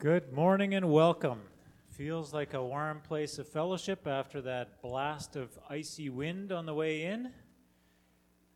Good 0.00 0.32
morning 0.32 0.74
and 0.74 0.90
welcome. 0.90 1.42
Feels 1.90 2.32
like 2.32 2.54
a 2.54 2.64
warm 2.64 3.02
place 3.02 3.38
of 3.38 3.46
fellowship 3.46 4.06
after 4.06 4.40
that 4.40 4.80
blast 4.80 5.36
of 5.36 5.50
icy 5.68 6.08
wind 6.08 6.52
on 6.52 6.64
the 6.64 6.72
way 6.72 7.02
in. 7.02 7.26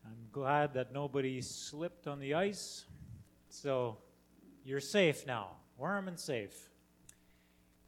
I'm 0.07 0.29
glad 0.33 0.73
that 0.73 0.95
nobody 0.95 1.43
slipped 1.43 2.07
on 2.07 2.19
the 2.19 2.33
ice. 2.33 2.87
So 3.51 3.99
you're 4.65 4.81
safe 4.81 5.27
now, 5.27 5.49
warm 5.77 6.09
and 6.09 6.19
safe. 6.19 6.71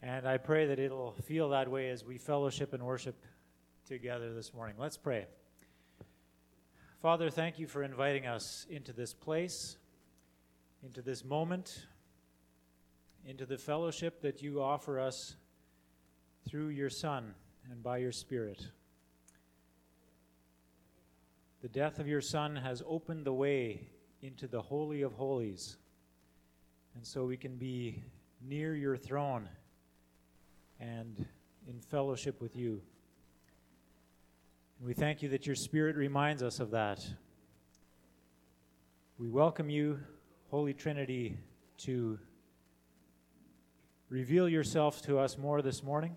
And 0.02 0.28
I 0.28 0.36
pray 0.36 0.66
that 0.66 0.78
it'll 0.78 1.12
feel 1.12 1.48
that 1.48 1.70
way 1.70 1.88
as 1.88 2.04
we 2.04 2.18
fellowship 2.18 2.74
and 2.74 2.82
worship 2.82 3.24
together 3.86 4.34
this 4.34 4.52
morning. 4.52 4.76
Let's 4.78 4.98
pray. 4.98 5.24
Father, 7.00 7.30
thank 7.30 7.58
you 7.58 7.66
for 7.66 7.82
inviting 7.82 8.26
us 8.26 8.66
into 8.68 8.92
this 8.92 9.14
place, 9.14 9.78
into 10.82 11.00
this 11.00 11.24
moment 11.24 11.86
into 13.26 13.44
the 13.44 13.58
fellowship 13.58 14.20
that 14.22 14.40
you 14.40 14.62
offer 14.62 15.00
us 15.00 15.34
through 16.48 16.68
your 16.68 16.88
Son 16.88 17.34
and 17.68 17.82
by 17.82 17.96
your 17.96 18.12
Spirit. 18.12 18.68
The 21.60 21.68
death 21.68 21.98
of 21.98 22.06
your 22.06 22.20
Son 22.20 22.54
has 22.54 22.84
opened 22.86 23.26
the 23.26 23.32
way 23.32 23.88
into 24.22 24.46
the 24.46 24.62
Holy 24.62 25.02
of 25.02 25.12
Holies, 25.14 25.76
and 26.94 27.04
so 27.04 27.24
we 27.24 27.36
can 27.36 27.56
be 27.56 28.04
near 28.40 28.76
your 28.76 28.96
throne 28.96 29.48
and 30.78 31.26
in 31.68 31.80
fellowship 31.80 32.40
with 32.40 32.54
you. 32.54 32.80
We 34.80 34.94
thank 34.94 35.20
you 35.20 35.28
that 35.30 35.46
your 35.46 35.56
Spirit 35.56 35.96
reminds 35.96 36.44
us 36.44 36.60
of 36.60 36.70
that. 36.70 37.04
We 39.18 39.28
welcome 39.28 39.68
you, 39.68 39.98
Holy 40.48 40.74
Trinity, 40.74 41.38
to 41.78 42.20
Reveal 44.08 44.48
yourself 44.48 45.02
to 45.02 45.18
us 45.18 45.36
more 45.36 45.62
this 45.62 45.82
morning 45.82 46.16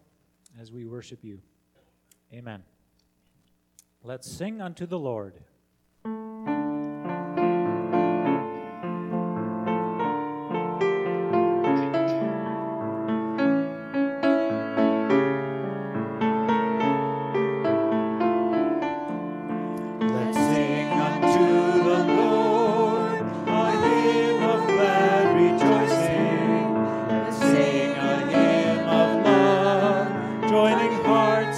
as 0.60 0.72
we 0.72 0.86
worship 0.86 1.23
you. 1.23 1.42
Amen. 2.31 2.64
Let's 4.04 4.31
sing 4.31 4.62
unto 4.62 4.86
the 4.86 5.00
Lord. 5.00 5.40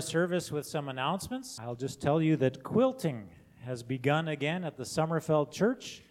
our 0.00 0.06
service 0.06 0.50
with 0.50 0.64
some 0.64 0.88
announcements. 0.88 1.58
I'll 1.60 1.74
just 1.74 2.00
tell 2.00 2.22
you 2.22 2.34
that 2.36 2.62
quilting 2.62 3.28
has 3.66 3.82
begun 3.82 4.28
again 4.28 4.64
at 4.64 4.78
the 4.78 4.82
Sommerfeld 4.82 5.52
Church. 5.52 6.02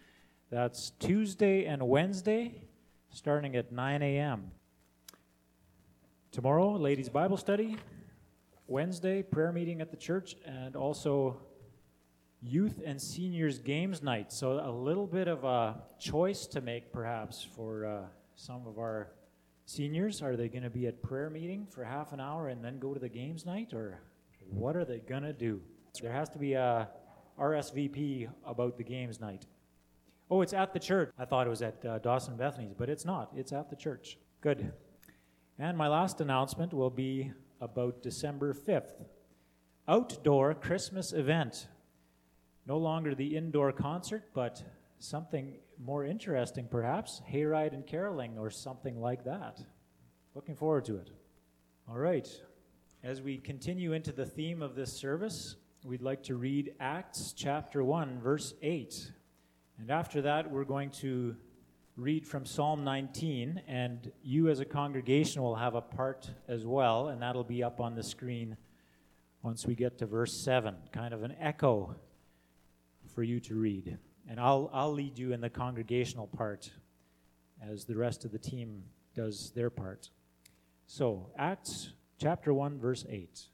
That's 0.52 0.92
Tuesday 1.00 1.66
and 1.66 1.82
Wednesday, 1.82 2.62
starting 3.10 3.56
at 3.56 3.72
9 3.72 4.04
a.m. 4.04 4.52
Tomorrow, 6.32 6.74
ladies' 6.74 7.10
Bible 7.10 7.36
study. 7.36 7.78
Wednesday, 8.68 9.24
prayer 9.24 9.52
meeting 9.52 9.82
at 9.82 9.90
the 9.90 9.98
church, 9.98 10.36
and 10.46 10.76
also 10.76 11.42
youth 12.44 12.84
and 12.86 13.02
seniors 13.02 13.58
games 13.58 14.04
night. 14.04 14.32
So, 14.32 14.64
a 14.64 14.70
little 14.70 15.08
bit 15.08 15.28
of 15.28 15.44
a 15.44 15.82
choice 16.00 16.46
to 16.46 16.62
make, 16.62 16.94
perhaps, 16.94 17.44
for 17.44 17.88
uh, 17.88 18.02
some 18.36 18.68
of 18.68 18.78
our 18.78 19.08
Seniors, 19.70 20.24
are 20.24 20.36
they 20.36 20.50
going 20.50 20.64
to 20.64 20.70
be 20.72 20.88
at 20.88 21.00
prayer 21.04 21.30
meeting 21.30 21.68
for 21.70 21.84
half 21.84 22.12
an 22.12 22.20
hour 22.20 22.48
and 22.48 22.66
then 22.66 22.80
go 22.80 22.92
to 22.92 23.00
the 23.00 23.08
games 23.08 23.46
night, 23.46 23.72
or 23.72 24.02
what 24.50 24.76
are 24.76 24.84
they 24.84 24.98
going 24.98 25.22
to 25.22 25.32
do? 25.32 25.62
There 26.02 26.12
has 26.12 26.28
to 26.30 26.40
be 26.40 26.54
a 26.54 26.90
RSVP 27.40 28.30
about 28.48 28.78
the 28.78 28.84
games 28.84 29.20
night. 29.20 29.46
Oh, 30.32 30.42
it's 30.42 30.54
at 30.54 30.74
the 30.74 30.80
church. 30.80 31.12
I 31.20 31.26
thought 31.26 31.46
it 31.46 31.52
was 31.52 31.62
at 31.62 31.86
uh, 31.86 32.00
Dawson 32.00 32.36
Bethany's, 32.36 32.74
but 32.76 32.90
it's 32.90 33.06
not. 33.06 33.30
It's 33.36 33.54
at 33.54 33.70
the 33.70 33.76
church. 33.76 34.18
Good. 34.42 34.74
And 35.60 35.78
my 35.78 35.88
last 35.88 36.20
announcement 36.20 36.74
will 36.74 36.90
be 36.90 37.32
about 37.62 38.02
December 38.02 38.56
5th. 38.56 39.06
Outdoor 39.88 40.56
Christmas 40.56 41.14
event. 41.14 41.68
No 42.66 42.80
longer 42.80 43.14
the 43.14 43.38
indoor 43.38 43.72
concert, 43.72 44.32
but 44.34 44.64
something 44.98 45.60
more 45.80 46.06
interesting, 46.06 46.68
perhaps, 46.70 47.22
hayride 47.32 47.74
and 47.74 47.88
caroling 47.88 48.38
or 48.38 48.50
something 48.50 49.00
like 49.00 49.24
that. 49.24 49.60
Looking 50.36 50.56
forward 50.56 50.86
to 50.86 50.98
it. 50.98 51.10
All 51.90 51.98
right. 51.98 52.28
As 53.04 53.22
we 53.22 53.38
continue 53.38 53.94
into 53.94 54.12
the 54.12 54.26
theme 54.26 54.62
of 54.62 54.76
this 54.76 54.92
service, 54.92 55.56
we'd 55.86 56.02
like 56.02 56.22
to 56.24 56.36
read 56.36 56.74
Acts 56.80 57.34
chapter 57.36 57.84
1, 57.84 58.20
verse 58.20 58.54
8. 58.62 59.12
And 59.80 59.90
after 59.90 60.22
that, 60.24 60.52
we're 60.52 60.66
going 60.66 60.90
to 61.02 61.36
read 61.96 62.28
from 62.28 62.46
Psalm 62.46 62.84
19, 62.84 63.62
and 63.68 64.12
you 64.22 64.50
as 64.50 64.60
a 64.60 64.66
congregation 64.66 65.42
will 65.42 65.56
have 65.56 65.76
a 65.76 65.82
part 65.82 66.30
as 66.48 66.66
well, 66.66 67.08
and 67.08 67.22
that'll 67.22 67.44
be 67.44 67.64
up 67.64 67.80
on 67.80 67.96
the 67.96 68.04
screen 68.04 68.58
once 69.42 69.66
we 69.66 69.76
get 69.76 69.98
to 70.00 70.06
verse 70.06 70.34
7, 70.34 70.76
kind 70.92 71.14
of 71.14 71.24
an 71.24 71.36
echo 71.40 71.96
for 73.08 73.24
you 73.24 73.40
to 73.40 73.56
read. 73.56 73.98
And 74.30 74.40
I'll, 74.40 74.70
I'll 74.72 74.94
lead 74.94 75.18
you 75.18 75.34
in 75.34 75.42
the 75.42 75.50
congregational 75.50 76.28
part 76.28 76.70
as 77.68 77.84
the 77.84 77.96
rest 77.96 78.24
of 78.24 78.32
the 78.32 78.38
team 78.38 78.84
does 79.16 79.52
their 79.56 79.72
part. 79.72 80.12
So, 80.86 81.32
Acts 81.38 81.94
chapter 82.20 82.54
1 82.54 82.80
verse 82.80 83.06
8. 83.10 83.48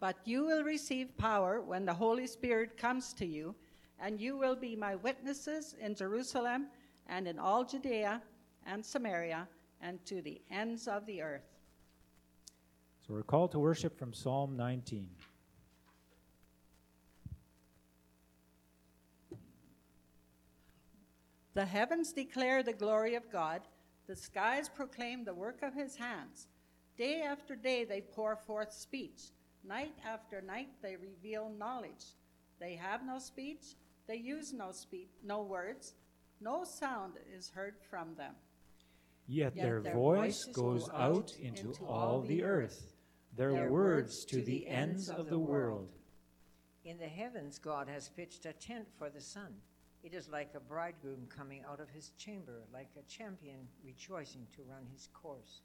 But 0.00 0.16
you 0.24 0.44
will 0.44 0.64
receive 0.64 1.16
power 1.16 1.62
when 1.62 1.86
the 1.86 1.94
Holy 1.94 2.26
Spirit 2.26 2.76
comes 2.76 3.14
to 3.14 3.26
you, 3.26 3.54
and 3.98 4.20
you 4.20 4.36
will 4.36 4.56
be 4.56 4.76
my 4.76 4.96
witnesses 4.96 5.74
in 5.80 5.94
Jerusalem 5.94 6.66
and 7.06 7.26
in 7.26 7.38
all 7.38 7.64
Judea 7.64 8.20
and 8.66 8.84
Samaria 8.84 9.48
and 9.80 10.04
to 10.06 10.20
the 10.20 10.42
ends 10.50 10.88
of 10.88 11.06
the 11.06 11.22
earth. 11.22 11.56
So 13.06 13.14
we're 13.14 13.22
called 13.22 13.52
to 13.52 13.58
worship 13.58 13.98
from 13.98 14.12
Psalm 14.12 14.56
19. 14.56 15.08
The 21.54 21.64
heavens 21.64 22.12
declare 22.12 22.62
the 22.62 22.72
glory 22.72 23.14
of 23.14 23.30
God, 23.30 23.60
the 24.06 24.16
skies 24.16 24.68
proclaim 24.68 25.24
the 25.24 25.34
work 25.34 25.62
of 25.62 25.74
his 25.74 25.96
hands. 25.96 26.48
Day 26.96 27.22
after 27.22 27.56
day 27.56 27.84
they 27.84 28.00
pour 28.00 28.36
forth 28.36 28.72
speech, 28.72 29.30
night 29.64 29.94
after 30.06 30.40
night 30.40 30.68
they 30.82 30.96
reveal 30.96 31.52
knowledge. 31.58 32.16
They 32.58 32.74
have 32.76 33.04
no 33.04 33.18
speech, 33.18 33.76
they 34.06 34.16
use 34.16 34.52
no 34.52 34.72
speech, 34.72 35.10
no 35.24 35.42
words, 35.42 35.94
no 36.40 36.64
sound 36.64 37.14
is 37.36 37.50
heard 37.50 37.74
from 37.90 38.14
them. 38.16 38.34
Yet, 39.26 39.54
Yet 39.54 39.62
their, 39.62 39.80
their 39.80 39.94
voice 39.94 40.44
goes 40.52 40.88
out 40.90 41.00
out 41.00 41.30
into, 41.40 41.68
into 41.68 41.84
all 41.84 41.94
all 41.94 42.20
the 42.20 42.28
the 42.28 42.44
earth, 42.44 42.92
their, 43.36 43.52
Their 43.52 43.70
words 43.70 44.24
to 44.26 44.42
the 44.42 44.66
ends 44.66 45.08
of 45.08 45.28
the 45.28 45.38
world. 45.38 45.88
In 46.84 46.98
the 46.98 47.06
heavens, 47.06 47.58
God 47.58 47.88
has 47.88 48.08
pitched 48.08 48.44
a 48.44 48.52
tent 48.52 48.88
for 48.98 49.08
the 49.08 49.20
sun. 49.20 49.54
It 50.02 50.14
is 50.14 50.28
like 50.28 50.50
a 50.54 50.60
bridegroom 50.60 51.26
coming 51.28 51.62
out 51.70 51.78
of 51.80 51.88
his 51.88 52.10
chamber, 52.18 52.62
like 52.72 52.90
a 52.98 53.02
champion 53.08 53.68
rejoicing 53.84 54.46
to 54.56 54.62
run 54.68 54.84
his 54.92 55.08
course. 55.12 55.60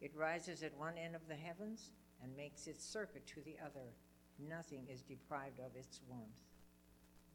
It 0.00 0.12
rises 0.16 0.62
at 0.62 0.76
one 0.78 0.94
end 0.96 1.14
of 1.14 1.28
the 1.28 1.34
heavens 1.34 1.92
and 2.22 2.34
makes 2.36 2.66
its 2.66 2.84
circuit 2.84 3.26
to 3.26 3.42
the 3.44 3.56
other. 3.62 3.92
Nothing 4.38 4.86
is 4.90 5.02
deprived 5.02 5.60
of 5.60 5.76
its 5.76 6.00
warmth. 6.08 6.28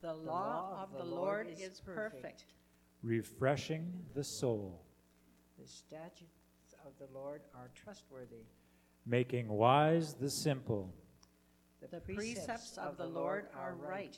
The 0.01 0.13
law 0.13 0.81
of 0.81 0.97
the 0.97 1.03
Lord 1.03 1.47
is 1.59 1.81
perfect, 1.81 2.45
refreshing 3.03 3.91
the 4.15 4.23
soul, 4.23 4.85
The 5.59 5.67
statutes 5.67 6.73
of 6.85 6.93
the 6.97 7.13
Lord 7.13 7.41
are 7.53 7.69
trustworthy. 7.75 8.45
making 9.05 9.49
wise 9.49 10.13
the 10.15 10.29
simple, 10.29 10.93
the 11.91 11.99
precepts 11.99 12.77
of 12.77 12.97
the 12.97 13.05
Lord 13.05 13.47
are 13.55 13.75
right. 13.75 14.17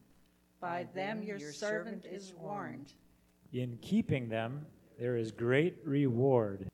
By 0.61 0.85
them 0.93 1.23
your 1.23 1.39
servant 1.39 2.05
is 2.05 2.33
warned. 2.39 2.93
In 3.51 3.79
keeping 3.81 4.29
them, 4.29 4.65
there 4.99 5.17
is 5.17 5.31
great 5.31 5.77
reward. 5.83 6.70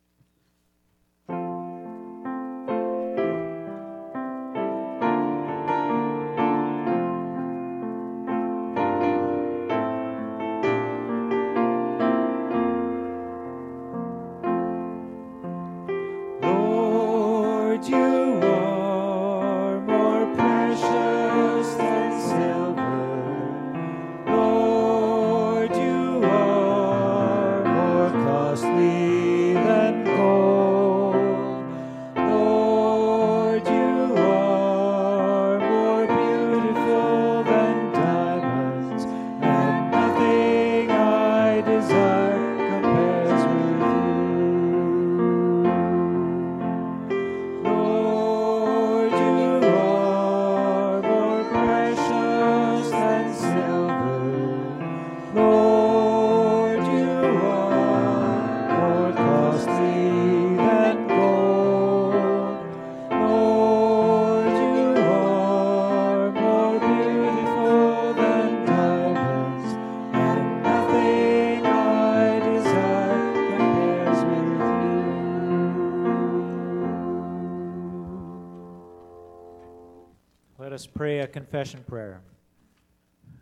Confession 81.34 81.84
prayer. 81.88 82.22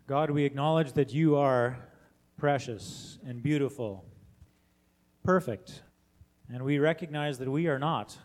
God, 0.06 0.30
we 0.30 0.44
acknowledge 0.44 0.92
that 0.92 1.12
you 1.12 1.36
are 1.36 1.78
precious 2.36 3.18
and 3.26 3.42
beautiful, 3.42 4.04
perfect, 5.24 5.82
and 6.52 6.64
we 6.64 6.78
recognize 6.78 7.38
that 7.38 7.50
we 7.50 7.66
are 7.66 7.78
not. 7.78 8.16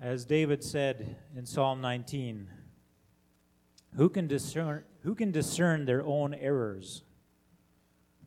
As 0.00 0.24
David 0.24 0.62
said 0.64 1.16
in 1.36 1.46
Psalm 1.46 1.80
19, 1.80 2.48
who 3.96 4.08
can 4.08 4.26
discern, 4.26 4.84
who 5.02 5.14
can 5.14 5.30
discern 5.30 5.84
their 5.84 6.04
own 6.04 6.34
errors? 6.34 7.02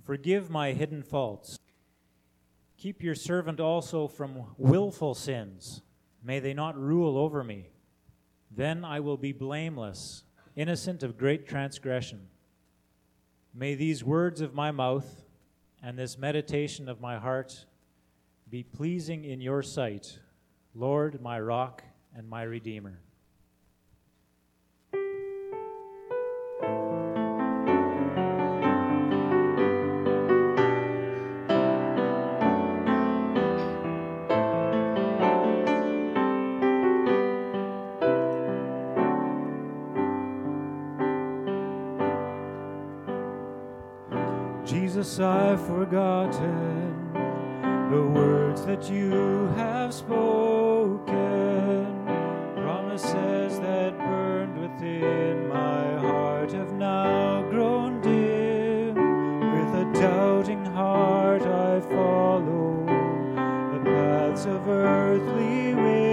Forgive 0.06 0.50
my 0.50 0.74
hidden 0.74 1.04
faults. 1.04 1.58
Keep 2.78 3.02
your 3.02 3.16
servant 3.16 3.60
also 3.60 4.08
from 4.08 4.44
willful 4.58 5.14
sins. 5.14 5.82
May 6.24 6.40
they 6.40 6.54
not 6.54 6.78
rule 6.78 7.18
over 7.18 7.44
me. 7.44 7.70
Then 8.56 8.86
I 8.86 9.00
will 9.00 9.18
be 9.18 9.32
blameless, 9.32 10.24
innocent 10.56 11.04
of 11.04 11.18
great 11.18 11.48
transgression. 11.48 12.28
May 13.54 13.76
these 13.76 14.04
words 14.04 14.42
of 14.42 14.54
my 14.54 14.72
mouth 14.72 15.24
and 15.82 15.98
this 15.98 16.18
meditation 16.18 16.88
of 16.88 17.02
my 17.02 17.18
heart 17.18 17.66
be 18.50 18.64
pleasing 18.64 19.24
in 19.26 19.42
your 19.42 19.64
sight, 19.64 20.20
Lord, 20.76 21.22
my 21.22 21.40
rock 21.40 21.84
and 22.16 22.30
my 22.30 22.44
redeemer. 22.44 23.00
Jesus, 45.04 45.20
I've 45.20 45.60
forgotten 45.68 47.12
the 47.92 48.04
words 48.08 48.66
that 48.66 48.90
you 48.90 49.52
have 49.58 49.94
spoken, 49.94 51.04
promises 52.56 53.60
that 53.60 53.98
burned 53.98 54.58
within 54.62 55.50
my 55.50 55.98
heart 55.98 56.54
have 56.54 56.72
now 56.72 57.42
grown 57.50 58.00
dim. 58.00 58.96
With 58.96 59.76
a 59.82 59.92
doubting 59.94 60.64
heart, 60.68 61.42
I 61.42 61.82
follow 61.82 62.86
the 63.74 63.82
paths 63.84 64.46
of 64.46 64.70
earthly 64.70 65.76
wisdom. 65.76 66.13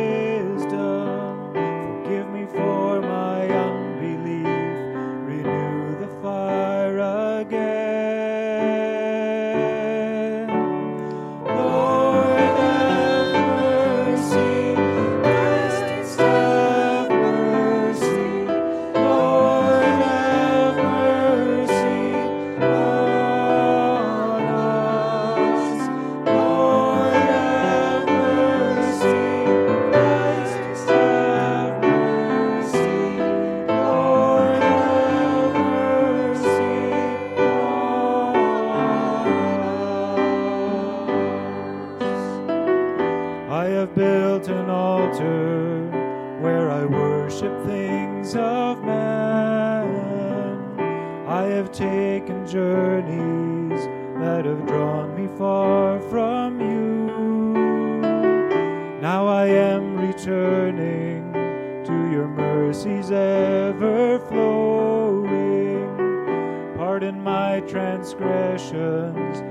transgressions. 68.00 69.49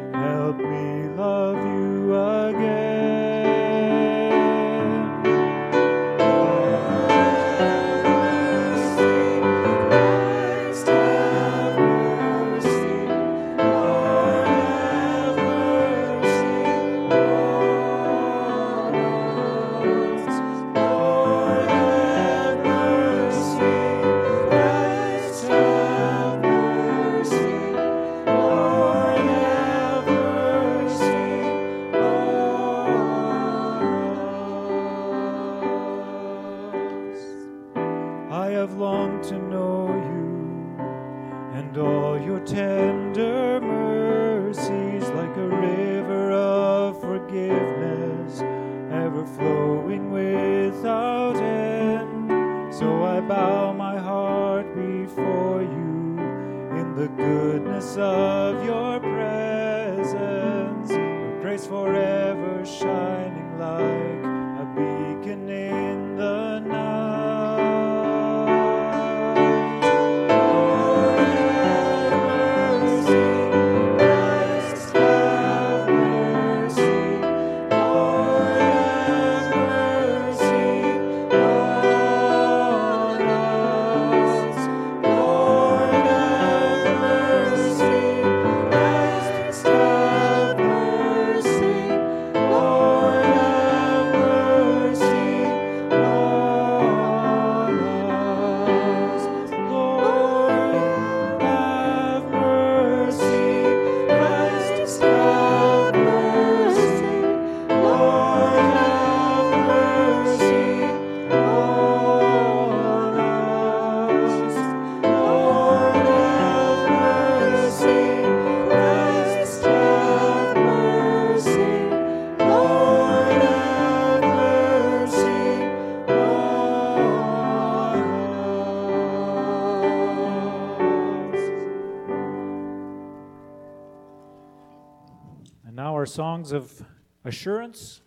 songs 136.09 136.51
of 136.51 136.83
assurance. 137.23 138.01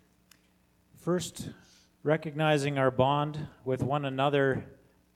First, 0.96 1.50
recognizing 2.02 2.78
our 2.78 2.90
bond 2.90 3.46
with 3.64 3.82
one 3.82 4.04
another, 4.04 4.64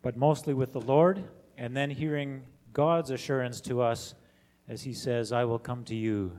but 0.02 0.16
mostly 0.16 0.55
with 0.55 0.73
the 0.73 0.81
Lord, 0.81 1.25
and 1.59 1.76
then 1.76 1.90
hearing 1.90 2.45
God's 2.73 3.11
assurance 3.11 3.61
to 3.62 3.83
us 3.83 4.14
as 4.69 4.83
He 4.83 4.93
says, 4.93 5.33
I 5.33 5.45
will 5.45 5.59
come 5.59 5.85
to 5.85 5.95
you 5.95 6.38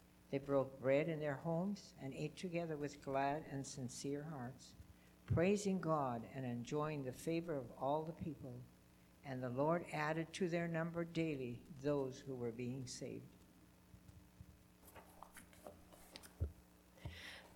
They 0.31 0.37
broke 0.37 0.81
bread 0.81 1.09
in 1.09 1.19
their 1.19 1.35
homes 1.43 1.93
and 2.01 2.13
ate 2.13 2.37
together 2.37 2.77
with 2.77 3.03
glad 3.03 3.43
and 3.51 3.67
sincere 3.67 4.25
hearts, 4.31 4.67
praising 5.25 5.79
God 5.79 6.23
and 6.33 6.45
enjoying 6.45 7.03
the 7.03 7.11
favor 7.11 7.53
of 7.53 7.65
all 7.79 8.03
the 8.03 8.23
people. 8.23 8.55
And 9.25 9.43
the 9.43 9.49
Lord 9.49 9.83
added 9.93 10.31
to 10.33 10.47
their 10.47 10.69
number 10.69 11.03
daily 11.03 11.59
those 11.83 12.23
who 12.25 12.33
were 12.33 12.51
being 12.51 12.83
saved. 12.85 13.25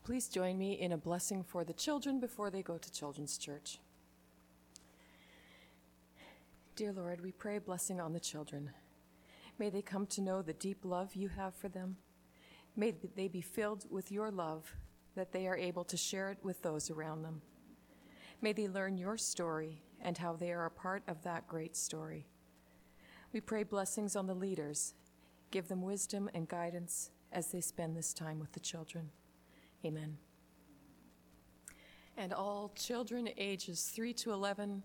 Please 0.04 0.28
join 0.28 0.58
me 0.58 0.74
in 0.74 0.92
a 0.92 0.98
blessing 0.98 1.44
for 1.44 1.64
the 1.64 1.74
children 1.74 2.20
before 2.20 2.52
they 2.52 2.62
go 2.62 2.78
to 2.78 2.92
Children's 2.92 3.38
Church. 3.40 3.80
Dear 6.76 6.92
Lord, 6.92 7.22
we 7.22 7.32
pray 7.32 7.56
a 7.56 7.62
blessing 7.62 8.00
on 8.00 8.14
the 8.14 8.20
children. 8.20 8.70
May 9.58 9.70
they 9.70 9.82
come 9.82 10.06
to 10.08 10.22
know 10.22 10.42
the 10.42 10.54
deep 10.54 10.80
love 10.84 11.16
you 11.16 11.30
have 11.30 11.56
for 11.56 11.70
them. 11.70 11.96
May 12.76 12.94
they 13.16 13.28
be 13.28 13.42
filled 13.42 13.86
with 13.90 14.12
your 14.12 14.32
love, 14.32 14.76
that 15.16 15.32
they 15.32 15.48
are 15.48 15.58
able 15.58 15.84
to 15.86 15.98
share 15.98 16.30
it 16.30 16.40
with 16.44 16.62
those 16.62 16.92
around 16.92 17.22
them. 17.22 17.42
May 18.42 18.54
they 18.54 18.68
learn 18.68 18.98
your 18.98 19.18
story 19.18 19.82
and 20.02 20.18
how 20.18 20.34
they 20.34 20.52
are 20.52 20.66
a 20.66 20.72
part 20.72 21.04
of 21.08 21.24
that 21.24 21.48
great 21.48 21.76
story. 21.76 22.28
We 23.32 23.42
pray 23.42 23.64
blessings 23.64 24.16
on 24.16 24.28
the 24.28 24.34
leaders. 24.34 24.94
Give 25.52 25.68
them 25.68 25.82
wisdom 25.82 26.30
and 26.34 26.48
guidance 26.48 27.12
as 27.32 27.52
they 27.52 27.62
spend 27.62 27.96
this 27.96 28.14
time 28.14 28.40
with 28.40 28.52
the 28.52 28.60
children. 28.60 29.10
Amen. 29.86 30.18
And 32.18 32.34
all 32.34 32.72
children 32.76 33.30
ages 33.38 33.92
3 33.94 34.14
to 34.14 34.32
11 34.32 34.84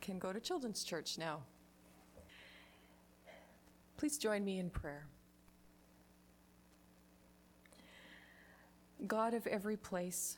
can 0.00 0.18
go 0.18 0.32
to 0.32 0.40
Children's 0.40 0.84
Church 0.84 1.16
now. 1.18 1.42
Please 3.96 4.18
join 4.18 4.44
me 4.44 4.58
in 4.58 4.68
prayer. 4.68 5.06
God 9.06 9.34
of 9.34 9.46
every 9.48 9.76
place, 9.76 10.36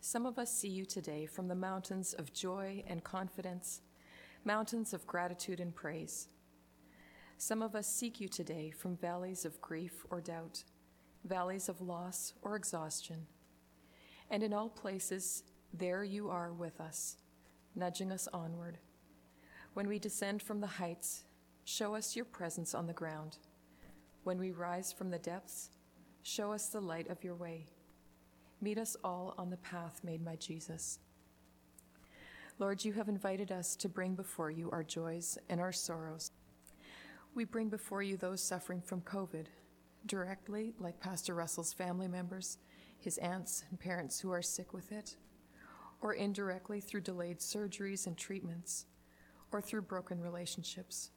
some 0.00 0.26
of 0.26 0.38
us 0.38 0.52
see 0.52 0.68
you 0.68 0.84
today 0.84 1.24
from 1.24 1.48
the 1.48 1.54
mountains 1.54 2.12
of 2.12 2.32
joy 2.32 2.84
and 2.86 3.02
confidence, 3.02 3.80
mountains 4.44 4.92
of 4.92 5.06
gratitude 5.06 5.60
and 5.60 5.74
praise. 5.74 6.28
Some 7.38 7.62
of 7.62 7.74
us 7.74 7.86
seek 7.86 8.20
you 8.20 8.28
today 8.28 8.70
from 8.70 8.96
valleys 8.96 9.46
of 9.46 9.60
grief 9.62 10.04
or 10.10 10.20
doubt, 10.20 10.64
valleys 11.24 11.70
of 11.70 11.80
loss 11.80 12.34
or 12.42 12.54
exhaustion. 12.54 13.26
And 14.30 14.42
in 14.42 14.52
all 14.52 14.68
places, 14.68 15.44
there 15.72 16.04
you 16.04 16.28
are 16.28 16.52
with 16.52 16.80
us, 16.80 17.16
nudging 17.74 18.12
us 18.12 18.28
onward. 18.32 18.78
When 19.72 19.88
we 19.88 19.98
descend 19.98 20.42
from 20.42 20.60
the 20.60 20.66
heights, 20.66 21.24
show 21.64 21.94
us 21.94 22.14
your 22.14 22.26
presence 22.26 22.74
on 22.74 22.86
the 22.86 22.92
ground. 22.92 23.38
When 24.24 24.38
we 24.38 24.52
rise 24.52 24.92
from 24.92 25.10
the 25.10 25.18
depths, 25.18 25.70
show 26.22 26.52
us 26.52 26.68
the 26.68 26.80
light 26.80 27.08
of 27.08 27.24
your 27.24 27.34
way. 27.34 27.66
Meet 28.60 28.78
us 28.78 28.96
all 29.04 29.34
on 29.36 29.50
the 29.50 29.56
path 29.58 30.00
made 30.02 30.24
by 30.24 30.36
Jesus. 30.36 30.98
Lord, 32.58 32.84
you 32.84 32.94
have 32.94 33.08
invited 33.08 33.52
us 33.52 33.76
to 33.76 33.88
bring 33.88 34.14
before 34.14 34.50
you 34.50 34.70
our 34.70 34.82
joys 34.82 35.36
and 35.50 35.60
our 35.60 35.72
sorrows. 35.72 36.30
We 37.34 37.44
bring 37.44 37.68
before 37.68 38.02
you 38.02 38.16
those 38.16 38.42
suffering 38.42 38.80
from 38.80 39.02
COVID, 39.02 39.46
directly, 40.06 40.72
like 40.78 40.98
Pastor 41.00 41.34
Russell's 41.34 41.74
family 41.74 42.08
members, 42.08 42.56
his 42.98 43.18
aunts 43.18 43.64
and 43.68 43.78
parents 43.78 44.18
who 44.20 44.30
are 44.30 44.40
sick 44.40 44.72
with 44.72 44.90
it, 44.90 45.16
or 46.00 46.14
indirectly 46.14 46.80
through 46.80 47.02
delayed 47.02 47.40
surgeries 47.40 48.06
and 48.06 48.16
treatments, 48.16 48.86
or 49.52 49.60
through 49.60 49.82
broken 49.82 50.20
relationships. 50.20 51.10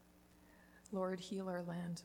Lord, 0.91 1.21
heal 1.21 1.47
our 1.47 1.63
land. 1.63 2.03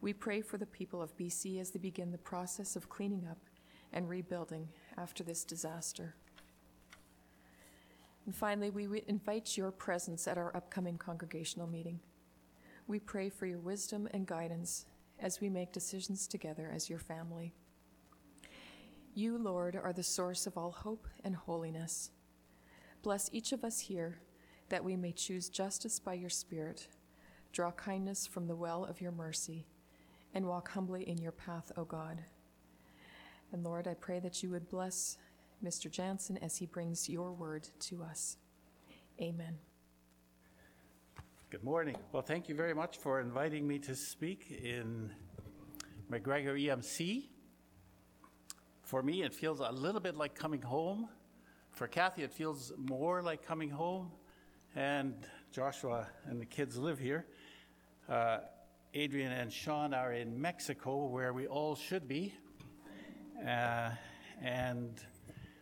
We 0.00 0.12
pray 0.12 0.40
for 0.40 0.58
the 0.58 0.66
people 0.66 1.02
of 1.02 1.16
BC 1.16 1.60
as 1.60 1.70
they 1.70 1.78
begin 1.78 2.12
the 2.12 2.18
process 2.18 2.76
of 2.76 2.88
cleaning 2.88 3.26
up 3.28 3.38
and 3.92 4.08
rebuilding 4.08 4.68
after 4.96 5.24
this 5.24 5.44
disaster. 5.44 6.14
And 8.26 8.34
finally, 8.34 8.70
we 8.70 9.02
invite 9.08 9.56
your 9.56 9.70
presence 9.70 10.28
at 10.28 10.38
our 10.38 10.54
upcoming 10.54 10.98
congregational 10.98 11.66
meeting. 11.66 11.98
We 12.86 13.00
pray 13.00 13.28
for 13.28 13.46
your 13.46 13.58
wisdom 13.58 14.06
and 14.12 14.26
guidance 14.26 14.86
as 15.18 15.40
we 15.40 15.48
make 15.48 15.72
decisions 15.72 16.26
together 16.26 16.70
as 16.72 16.88
your 16.88 16.98
family. 16.98 17.54
You, 19.14 19.36
Lord, 19.36 19.74
are 19.74 19.92
the 19.92 20.02
source 20.02 20.46
of 20.46 20.56
all 20.56 20.70
hope 20.70 21.08
and 21.24 21.34
holiness. 21.34 22.10
Bless 23.02 23.28
each 23.32 23.52
of 23.52 23.64
us 23.64 23.80
here 23.80 24.20
that 24.68 24.84
we 24.84 24.96
may 24.96 25.12
choose 25.12 25.48
justice 25.48 25.98
by 25.98 26.14
your 26.14 26.30
Spirit, 26.30 26.88
draw 27.52 27.72
kindness 27.72 28.26
from 28.26 28.46
the 28.46 28.54
well 28.54 28.84
of 28.84 29.00
your 29.00 29.12
mercy, 29.12 29.66
and 30.34 30.46
walk 30.46 30.70
humbly 30.70 31.08
in 31.08 31.18
your 31.18 31.32
path, 31.32 31.72
O 31.76 31.84
God. 31.84 32.22
And 33.52 33.64
Lord, 33.64 33.88
I 33.88 33.94
pray 33.94 34.20
that 34.20 34.42
you 34.42 34.50
would 34.50 34.68
bless 34.68 35.16
Mr. 35.64 35.90
Jansen 35.90 36.38
as 36.38 36.56
he 36.56 36.66
brings 36.66 37.08
your 37.08 37.32
word 37.32 37.68
to 37.80 38.02
us. 38.02 38.36
Amen. 39.20 39.58
Good 41.50 41.64
morning. 41.64 41.96
Well, 42.12 42.22
thank 42.22 42.48
you 42.48 42.54
very 42.54 42.74
much 42.74 42.98
for 42.98 43.20
inviting 43.20 43.66
me 43.66 43.78
to 43.80 43.94
speak 43.94 44.60
in 44.62 45.10
McGregor 46.10 46.60
EMC. 46.62 47.24
For 48.82 49.02
me, 49.02 49.22
it 49.22 49.34
feels 49.34 49.60
a 49.60 49.70
little 49.70 50.00
bit 50.00 50.14
like 50.14 50.34
coming 50.34 50.62
home. 50.62 51.08
For 51.72 51.86
Kathy, 51.86 52.22
it 52.22 52.32
feels 52.32 52.72
more 52.76 53.22
like 53.22 53.42
coming 53.42 53.70
home. 53.70 54.10
And 54.76 55.14
Joshua 55.50 56.06
and 56.26 56.40
the 56.40 56.46
kids 56.46 56.76
live 56.76 56.98
here. 56.98 57.26
Uh, 58.08 58.38
Adrian 58.94 59.32
and 59.32 59.52
Sean 59.52 59.92
are 59.92 60.14
in 60.14 60.40
Mexico, 60.40 61.04
where 61.06 61.34
we 61.34 61.46
all 61.46 61.74
should 61.74 62.08
be. 62.08 62.34
Uh, 63.46 63.90
and 64.42 64.98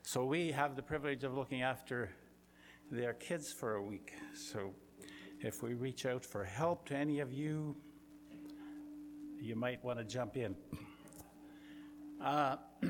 so 0.03 0.25
we 0.25 0.53
have 0.53 0.77
the 0.77 0.83
privilege 0.83 1.25
of 1.25 1.35
looking 1.35 1.63
after 1.63 2.11
their 2.91 3.15
kids 3.15 3.53
for 3.53 3.75
a 3.75 3.83
week. 3.83 4.13
So 4.33 4.73
if 5.41 5.61
we 5.61 5.75
reach 5.75 6.07
out 6.07 6.25
for 6.25 6.45
help 6.45 6.87
to 6.87 6.97
any 6.97 7.19
of 7.19 7.33
you, 7.33 7.75
you 9.41 9.57
might 9.57 9.85
want 9.85 9.99
to 9.99 10.05
jump 10.05 10.37
in. 10.37 10.55
Uh, 12.23 12.57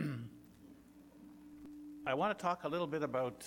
I 2.07 2.13
want 2.13 2.39
to 2.39 2.43
talk 2.43 2.65
a 2.65 2.69
little 2.69 2.87
bit 2.87 3.03
about 3.03 3.43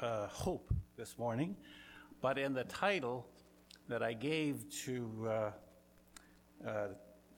uh, 0.00 0.26
hope 0.26 0.70
this 0.98 1.16
morning, 1.18 1.56
but 2.20 2.36
in 2.36 2.52
the 2.52 2.64
title 2.64 3.26
that 3.88 4.02
I 4.02 4.12
gave 4.12 4.68
to 4.84 5.42
uh, 6.66 6.88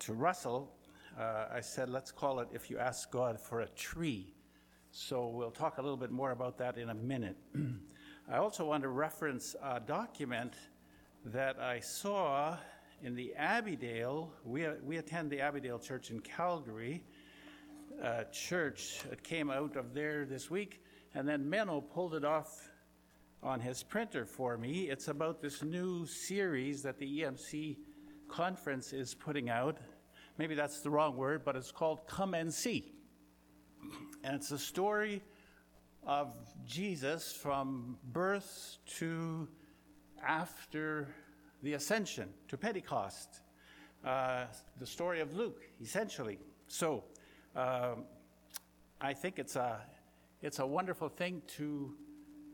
to 0.00 0.12
Russell, 0.14 0.72
uh, 1.18 1.46
I 1.52 1.61
said, 1.61 1.88
let's 1.88 2.11
call 2.11 2.40
it 2.40 2.48
If 2.52 2.70
You 2.70 2.78
Ask 2.78 3.11
God 3.11 3.38
for 3.38 3.61
a 3.61 3.68
Tree. 3.68 4.33
So 4.92 5.28
we'll 5.28 5.50
talk 5.50 5.78
a 5.78 5.83
little 5.83 5.96
bit 5.96 6.11
more 6.11 6.30
about 6.30 6.59
that 6.59 6.78
in 6.78 6.90
a 6.90 6.94
minute. 6.94 7.37
I 8.30 8.38
also 8.38 8.64
want 8.64 8.83
to 8.83 8.88
reference 8.88 9.54
a 9.62 9.80
document 9.80 10.54
that 11.26 11.59
I 11.59 11.80
saw 11.80 12.56
in 13.02 13.14
the 13.14 13.35
Abbeydale. 13.38 14.28
We, 14.44 14.66
we 14.83 14.96
attend 14.96 15.30
the 15.30 15.38
Abbeydale 15.38 15.83
Church 15.83 16.11
in 16.11 16.20
Calgary. 16.20 17.04
Uh, 18.02 18.24
church 18.33 19.00
it 19.12 19.22
came 19.22 19.50
out 19.50 19.76
of 19.76 19.92
there 19.92 20.24
this 20.24 20.50
week, 20.50 20.83
and 21.14 21.28
then 21.28 21.44
Menno 21.44 21.83
pulled 21.92 22.14
it 22.14 22.24
off 22.24 22.70
on 23.42 23.61
his 23.61 23.83
printer 23.83 24.24
for 24.24 24.56
me. 24.56 24.88
It's 24.88 25.09
about 25.09 25.42
this 25.42 25.62
new 25.62 26.06
series 26.06 26.83
that 26.83 26.98
the 26.98 27.20
EMC 27.20 27.76
conference 28.30 28.92
is 28.92 29.14
putting 29.14 29.50
out. 29.50 29.76
Maybe 30.38 30.54
that's 30.54 30.80
the 30.80 30.90
wrong 30.90 31.16
word, 31.16 31.44
but 31.44 31.56
it's 31.56 31.72
called 31.72 32.06
Come 32.06 32.34
and 32.34 32.52
See. 32.52 32.92
And 34.22 34.34
it's 34.36 34.50
a 34.52 34.58
story 34.58 35.22
of 36.06 36.34
Jesus 36.66 37.32
from 37.32 37.98
birth 38.12 38.78
to 38.98 39.48
after 40.26 41.08
the 41.62 41.74
ascension, 41.74 42.28
to 42.48 42.56
Pentecost. 42.56 43.40
Uh, 44.04 44.44
the 44.78 44.86
story 44.86 45.20
of 45.20 45.34
Luke, 45.36 45.62
essentially. 45.82 46.38
So, 46.68 47.04
um, 47.54 48.04
I 49.00 49.12
think 49.12 49.38
it's 49.38 49.56
a, 49.56 49.80
it's 50.40 50.58
a 50.58 50.66
wonderful 50.66 51.08
thing 51.08 51.42
to, 51.56 51.94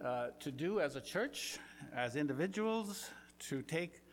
uh, 0.04 0.26
to 0.40 0.50
do 0.50 0.80
as 0.80 0.96
a 0.96 1.00
church, 1.00 1.58
as 1.94 2.16
individuals, 2.16 3.10
to 3.38 3.62
take 3.62 4.05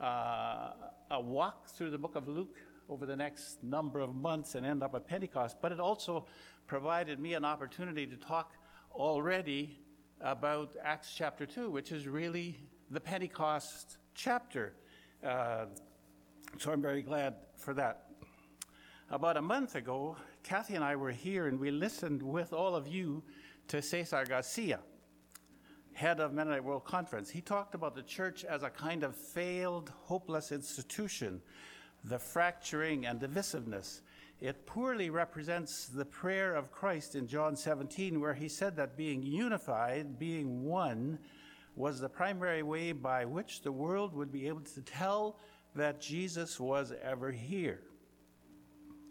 uh, 0.00 0.72
a 1.10 1.20
walk 1.20 1.68
through 1.68 1.90
the 1.90 1.98
book 1.98 2.16
of 2.16 2.28
Luke 2.28 2.56
over 2.88 3.06
the 3.06 3.16
next 3.16 3.62
number 3.62 4.00
of 4.00 4.14
months 4.14 4.54
and 4.54 4.66
end 4.66 4.82
up 4.82 4.94
at 4.94 5.06
Pentecost. 5.06 5.56
But 5.60 5.72
it 5.72 5.80
also 5.80 6.26
provided 6.66 7.20
me 7.20 7.34
an 7.34 7.44
opportunity 7.44 8.06
to 8.06 8.16
talk 8.16 8.52
already 8.92 9.78
about 10.20 10.74
Acts 10.82 11.14
chapter 11.16 11.46
2, 11.46 11.70
which 11.70 11.92
is 11.92 12.06
really 12.08 12.58
the 12.90 13.00
Pentecost 13.00 13.98
chapter. 14.14 14.74
Uh, 15.24 15.66
so 16.58 16.72
I'm 16.72 16.82
very 16.82 17.02
glad 17.02 17.34
for 17.56 17.74
that. 17.74 18.06
About 19.10 19.36
a 19.36 19.42
month 19.42 19.74
ago, 19.74 20.16
Kathy 20.42 20.74
and 20.74 20.84
I 20.84 20.96
were 20.96 21.10
here 21.10 21.46
and 21.46 21.58
we 21.58 21.70
listened 21.70 22.22
with 22.22 22.52
all 22.52 22.74
of 22.74 22.86
you 22.88 23.22
to 23.68 23.80
Cesar 23.80 24.24
Garcia, 24.24 24.80
head 26.00 26.18
of 26.18 26.32
Mennonite 26.32 26.64
World 26.64 26.86
Conference. 26.86 27.28
He 27.28 27.42
talked 27.42 27.74
about 27.74 27.94
the 27.94 28.02
church 28.02 28.46
as 28.46 28.62
a 28.62 28.70
kind 28.70 29.02
of 29.02 29.14
failed, 29.14 29.92
hopeless 30.04 30.50
institution, 30.50 31.42
the 32.04 32.18
fracturing 32.18 33.04
and 33.04 33.20
divisiveness. 33.20 34.00
It 34.40 34.64
poorly 34.64 35.10
represents 35.10 35.88
the 35.88 36.06
prayer 36.06 36.54
of 36.54 36.72
Christ 36.72 37.16
in 37.16 37.26
John 37.26 37.54
17, 37.54 38.18
where 38.18 38.32
he 38.32 38.48
said 38.48 38.76
that 38.76 38.96
being 38.96 39.22
unified, 39.22 40.18
being 40.18 40.64
one, 40.64 41.18
was 41.76 42.00
the 42.00 42.08
primary 42.08 42.62
way 42.62 42.92
by 42.92 43.26
which 43.26 43.60
the 43.60 43.70
world 43.70 44.14
would 44.14 44.32
be 44.32 44.48
able 44.48 44.62
to 44.62 44.80
tell 44.80 45.38
that 45.74 46.00
Jesus 46.00 46.58
was 46.58 46.94
ever 47.02 47.30
here. 47.30 47.82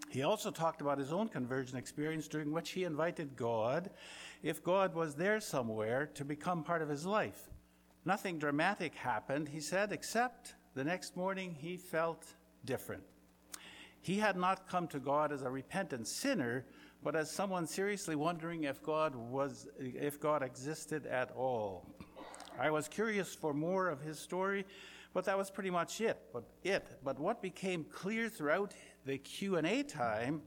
He 0.09 0.23
also 0.23 0.49
talked 0.49 0.81
about 0.81 0.97
his 0.97 1.13
own 1.13 1.27
conversion 1.27 1.77
experience 1.77 2.27
during 2.27 2.51
which 2.51 2.71
he 2.71 2.83
invited 2.83 3.35
God, 3.35 3.91
if 4.41 4.63
God 4.63 4.95
was 4.95 5.15
there 5.15 5.39
somewhere, 5.39 6.05
to 6.15 6.25
become 6.25 6.63
part 6.63 6.81
of 6.81 6.89
his 6.89 7.05
life. 7.05 7.49
Nothing 8.05 8.39
dramatic 8.39 8.95
happened, 8.95 9.49
he 9.49 9.59
said, 9.59 9.91
except 9.91 10.55
the 10.73 10.83
next 10.83 11.17
morning 11.17 11.55
he 11.59 11.77
felt 11.77 12.25
different. 12.65 13.03
He 14.01 14.17
had 14.17 14.37
not 14.37 14.67
come 14.67 14.87
to 14.87 14.99
God 14.99 15.31
as 15.31 15.41
a 15.41 15.49
repentant 15.49 16.07
sinner, 16.07 16.65
but 17.03 17.15
as 17.15 17.29
someone 17.29 17.67
seriously 17.67 18.15
wondering 18.15 18.63
if 18.63 18.81
God 18.81 19.15
was 19.15 19.67
if 19.77 20.19
God 20.19 20.41
existed 20.41 21.05
at 21.05 21.31
all. 21.31 21.85
I 22.59 22.69
was 22.69 22.87
curious 22.87 23.33
for 23.33 23.53
more 23.53 23.87
of 23.89 24.01
his 24.01 24.19
story, 24.19 24.65
but 25.13 25.25
that 25.25 25.37
was 25.37 25.49
pretty 25.49 25.69
much 25.69 26.01
it. 26.01 26.19
But 26.33 26.43
it. 26.63 26.87
But 27.03 27.19
what 27.19 27.41
became 27.41 27.85
clear 27.85 28.29
throughout 28.29 28.73
the 29.05 29.17
Q&A 29.17 29.83
time 29.83 30.41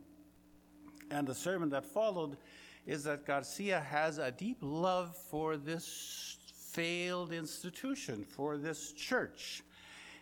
and 1.11 1.27
the 1.27 1.35
sermon 1.35 1.71
that 1.71 1.85
followed 1.85 2.37
is 2.87 3.05
that 3.05 3.27
Garcia 3.27 3.81
has 3.81 4.18
a 4.18 4.31
deep 4.31 4.59
love 4.61 5.16
for 5.16 5.57
this 5.57 6.37
failed 6.73 7.33
institution, 7.33 8.25
for 8.25 8.57
this 8.57 8.92
church. 8.92 9.62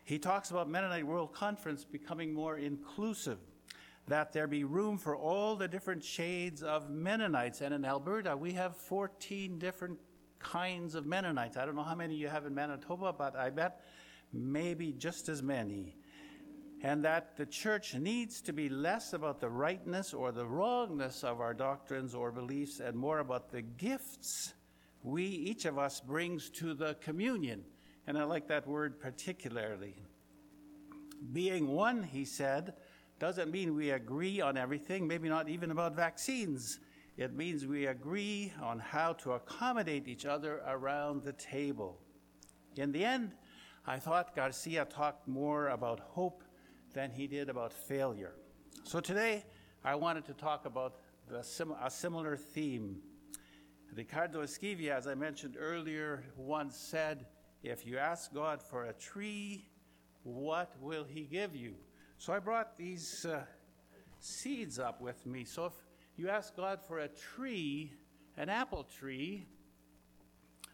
He 0.04 0.18
talks 0.18 0.50
about 0.50 0.68
Mennonite 0.68 1.06
World 1.06 1.32
Conference 1.32 1.84
becoming 1.84 2.34
more 2.34 2.58
inclusive, 2.58 3.38
that 4.08 4.32
there 4.32 4.46
be 4.46 4.64
room 4.64 4.98
for 4.98 5.14
all 5.16 5.54
the 5.54 5.68
different 5.68 6.02
shades 6.02 6.62
of 6.62 6.90
Mennonites. 6.90 7.60
And 7.60 7.72
in 7.72 7.84
Alberta, 7.84 8.36
we 8.36 8.52
have 8.52 8.76
14 8.76 9.58
different 9.58 9.98
kinds 10.40 10.94
of 10.94 11.06
Mennonites. 11.06 11.56
I 11.56 11.64
don't 11.64 11.76
know 11.76 11.84
how 11.84 11.94
many 11.94 12.16
you 12.16 12.28
have 12.28 12.46
in 12.46 12.54
Manitoba, 12.54 13.12
but 13.12 13.36
I 13.36 13.50
bet 13.50 13.84
maybe 14.32 14.92
just 14.92 15.28
as 15.28 15.42
many. 15.42 15.96
And 16.82 17.04
that 17.04 17.36
the 17.36 17.46
church 17.46 17.94
needs 17.94 18.40
to 18.42 18.52
be 18.52 18.68
less 18.68 19.12
about 19.12 19.40
the 19.40 19.50
rightness 19.50 20.14
or 20.14 20.32
the 20.32 20.46
wrongness 20.46 21.22
of 21.22 21.40
our 21.40 21.52
doctrines 21.52 22.14
or 22.14 22.32
beliefs 22.32 22.80
and 22.80 22.96
more 22.96 23.18
about 23.18 23.50
the 23.50 23.62
gifts 23.62 24.54
we, 25.02 25.24
each 25.24 25.64
of 25.64 25.78
us, 25.78 26.00
brings 26.00 26.50
to 26.50 26.74
the 26.74 26.94
communion 27.00 27.64
and 28.10 28.18
I 28.18 28.24
like 28.24 28.48
that 28.48 28.66
word 28.66 28.98
particularly. 28.98 29.94
Being 31.32 31.68
one, 31.68 32.02
he 32.02 32.24
said, 32.24 32.74
doesn't 33.20 33.52
mean 33.52 33.76
we 33.76 33.90
agree 33.90 34.40
on 34.40 34.56
everything, 34.56 35.06
maybe 35.06 35.28
not 35.28 35.48
even 35.48 35.70
about 35.70 35.94
vaccines. 35.94 36.80
It 37.16 37.34
means 37.34 37.66
we 37.66 37.86
agree 37.86 38.52
on 38.60 38.80
how 38.80 39.12
to 39.14 39.34
accommodate 39.34 40.08
each 40.08 40.26
other 40.26 40.60
around 40.66 41.22
the 41.22 41.34
table. 41.34 42.00
In 42.76 42.90
the 42.90 43.04
end, 43.04 43.32
I 43.86 43.98
thought 43.98 44.34
Garcia 44.34 44.86
talked 44.86 45.28
more 45.28 45.68
about 45.68 46.00
hope 46.00 46.42
than 46.92 47.10
he 47.10 47.26
did 47.26 47.48
about 47.48 47.72
failure. 47.72 48.32
So 48.84 49.00
today, 49.00 49.44
I 49.84 49.94
wanted 49.94 50.24
to 50.26 50.34
talk 50.34 50.66
about 50.66 50.96
sim- 51.42 51.74
a 51.82 51.90
similar 51.90 52.36
theme. 52.36 53.00
Ricardo 53.94 54.42
Esquivia, 54.42 54.96
as 54.96 55.06
I 55.06 55.14
mentioned 55.14 55.56
earlier, 55.58 56.24
once 56.36 56.76
said, 56.76 57.26
if 57.62 57.86
you 57.86 57.98
ask 57.98 58.32
God 58.32 58.62
for 58.62 58.86
a 58.86 58.92
tree, 58.92 59.68
what 60.22 60.74
will 60.80 61.04
He 61.04 61.22
give 61.22 61.54
you? 61.54 61.74
So 62.18 62.32
I 62.32 62.38
brought 62.38 62.76
these 62.76 63.24
uh, 63.24 63.42
seeds 64.18 64.78
up 64.78 65.00
with 65.00 65.26
me. 65.26 65.44
So 65.44 65.66
if 65.66 65.72
you 66.16 66.28
ask 66.28 66.56
God 66.56 66.80
for 66.86 67.00
a 67.00 67.08
tree, 67.08 67.94
an 68.36 68.48
apple 68.48 68.84
tree, 68.84 69.46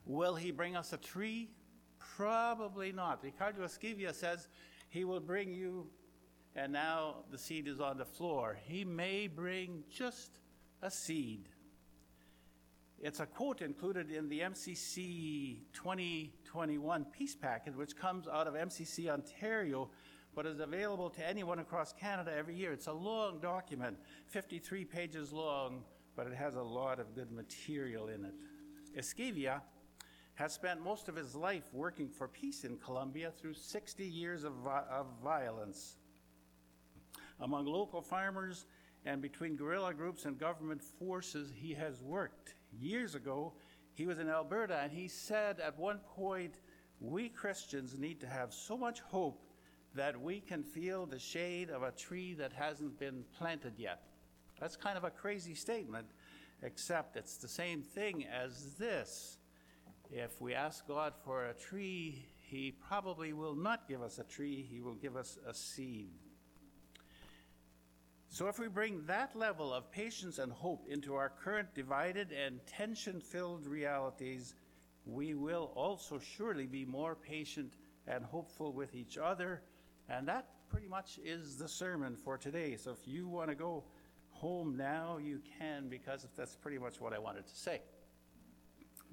will 0.04 0.34
He 0.34 0.50
bring 0.50 0.76
us 0.76 0.92
a 0.92 0.96
tree? 0.96 1.50
Probably 1.98 2.92
not. 2.92 3.22
Ricardo 3.22 3.64
Esquivia 3.64 4.12
says 4.12 4.48
He 4.88 5.04
will 5.04 5.20
bring 5.20 5.52
you 5.52 5.88
and 6.56 6.72
now 6.72 7.16
the 7.30 7.36
seed 7.36 7.68
is 7.68 7.80
on 7.80 7.98
the 7.98 8.04
floor. 8.04 8.58
He 8.64 8.84
may 8.84 9.26
bring 9.26 9.84
just 9.90 10.40
a 10.82 10.90
seed. 10.90 11.48
It's 12.98 13.20
a 13.20 13.26
quote 13.26 13.60
included 13.60 14.10
in 14.10 14.30
the 14.30 14.40
MCC 14.40 15.58
2021 15.74 17.04
Peace 17.16 17.36
Packet, 17.36 17.76
which 17.76 17.94
comes 17.94 18.26
out 18.26 18.46
of 18.46 18.54
MCC 18.54 19.10
Ontario, 19.10 19.90
but 20.34 20.46
is 20.46 20.60
available 20.60 21.10
to 21.10 21.26
anyone 21.28 21.58
across 21.58 21.92
Canada 21.92 22.32
every 22.34 22.54
year. 22.54 22.72
It's 22.72 22.86
a 22.86 22.92
long 22.92 23.38
document, 23.38 23.98
53 24.28 24.86
pages 24.86 25.32
long, 25.32 25.84
but 26.16 26.26
it 26.26 26.32
has 26.32 26.54
a 26.54 26.62
lot 26.62 26.98
of 26.98 27.14
good 27.14 27.30
material 27.30 28.08
in 28.08 28.24
it. 28.24 28.34
Esquivia 28.96 29.60
has 30.34 30.54
spent 30.54 30.82
most 30.82 31.08
of 31.10 31.16
his 31.16 31.34
life 31.34 31.64
working 31.74 32.08
for 32.08 32.28
peace 32.28 32.64
in 32.64 32.78
Colombia 32.78 33.30
through 33.38 33.54
60 33.54 34.04
years 34.06 34.44
of, 34.44 34.54
of 34.66 35.06
violence. 35.22 35.96
Among 37.40 37.66
local 37.66 38.00
farmers 38.00 38.66
and 39.04 39.20
between 39.22 39.56
guerrilla 39.56 39.94
groups 39.94 40.24
and 40.24 40.38
government 40.38 40.82
forces, 40.82 41.52
he 41.54 41.74
has 41.74 42.00
worked. 42.02 42.54
Years 42.72 43.14
ago, 43.14 43.52
he 43.94 44.06
was 44.06 44.18
in 44.18 44.28
Alberta 44.28 44.78
and 44.82 44.92
he 44.92 45.08
said 45.08 45.60
at 45.60 45.78
one 45.78 46.00
point, 46.14 46.60
We 47.00 47.28
Christians 47.28 47.96
need 47.96 48.20
to 48.20 48.26
have 48.26 48.52
so 48.52 48.76
much 48.76 49.00
hope 49.00 49.42
that 49.94 50.20
we 50.20 50.40
can 50.40 50.62
feel 50.62 51.06
the 51.06 51.18
shade 51.18 51.70
of 51.70 51.82
a 51.82 51.92
tree 51.92 52.34
that 52.34 52.52
hasn't 52.52 52.98
been 52.98 53.24
planted 53.36 53.74
yet. 53.78 54.02
That's 54.60 54.76
kind 54.76 54.96
of 54.96 55.04
a 55.04 55.10
crazy 55.10 55.54
statement, 55.54 56.06
except 56.62 57.16
it's 57.16 57.36
the 57.36 57.48
same 57.48 57.82
thing 57.82 58.26
as 58.26 58.74
this. 58.74 59.38
If 60.10 60.40
we 60.40 60.54
ask 60.54 60.86
God 60.86 61.14
for 61.24 61.46
a 61.46 61.54
tree, 61.54 62.26
He 62.40 62.72
probably 62.72 63.32
will 63.32 63.54
not 63.54 63.88
give 63.88 64.02
us 64.02 64.18
a 64.18 64.24
tree, 64.24 64.66
He 64.70 64.80
will 64.80 64.94
give 64.94 65.16
us 65.16 65.38
a 65.46 65.54
seed. 65.54 66.12
So, 68.36 68.48
if 68.48 68.58
we 68.58 68.68
bring 68.68 69.02
that 69.06 69.34
level 69.34 69.72
of 69.72 69.90
patience 69.90 70.38
and 70.38 70.52
hope 70.52 70.86
into 70.90 71.14
our 71.14 71.30
current 71.42 71.74
divided 71.74 72.32
and 72.32 72.60
tension 72.66 73.18
filled 73.18 73.66
realities, 73.66 74.54
we 75.06 75.32
will 75.32 75.72
also 75.74 76.18
surely 76.18 76.66
be 76.66 76.84
more 76.84 77.14
patient 77.14 77.72
and 78.06 78.22
hopeful 78.22 78.74
with 78.74 78.94
each 78.94 79.16
other. 79.16 79.62
And 80.10 80.28
that 80.28 80.48
pretty 80.68 80.86
much 80.86 81.18
is 81.24 81.56
the 81.56 81.66
sermon 81.66 82.14
for 82.14 82.36
today. 82.36 82.76
So, 82.76 82.90
if 82.90 83.08
you 83.08 83.26
want 83.26 83.48
to 83.48 83.54
go 83.54 83.84
home 84.32 84.76
now, 84.76 85.16
you 85.16 85.40
can, 85.58 85.88
because 85.88 86.26
that's 86.36 86.56
pretty 86.56 86.76
much 86.76 87.00
what 87.00 87.14
I 87.14 87.18
wanted 87.18 87.46
to 87.46 87.56
say. 87.56 87.80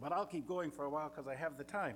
But 0.02 0.12
I'll 0.12 0.26
keep 0.26 0.50
going 0.50 0.70
for 0.70 0.84
a 0.84 0.90
while 0.90 1.08
because 1.08 1.30
I 1.30 1.36
have 1.36 1.58
the 1.58 1.64
time. 1.64 1.96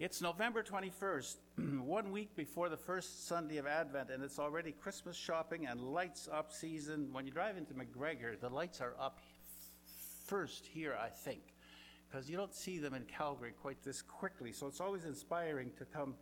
It's 0.00 0.20
November 0.20 0.64
21st, 0.64 1.36
one 1.84 2.10
week 2.10 2.34
before 2.34 2.68
the 2.68 2.76
first 2.76 3.28
Sunday 3.28 3.58
of 3.58 3.66
Advent, 3.68 4.10
and 4.10 4.24
it's 4.24 4.40
already 4.40 4.72
Christmas 4.72 5.16
shopping 5.16 5.68
and 5.68 5.80
lights 5.80 6.28
up 6.32 6.52
season. 6.52 7.12
When 7.12 7.26
you 7.26 7.32
drive 7.32 7.56
into 7.56 7.74
McGregor, 7.74 8.40
the 8.40 8.48
lights 8.48 8.80
are 8.80 8.96
up 9.00 9.20
first 10.26 10.66
here, 10.66 10.98
I 11.00 11.10
think, 11.10 11.42
because 12.08 12.28
you 12.28 12.36
don't 12.36 12.52
see 12.52 12.80
them 12.80 12.92
in 12.94 13.04
Calgary 13.04 13.52
quite 13.52 13.84
this 13.84 14.02
quickly. 14.02 14.50
So 14.50 14.66
it's 14.66 14.80
always 14.80 15.04
inspiring 15.04 15.70
to 15.78 15.84
come 15.84 16.16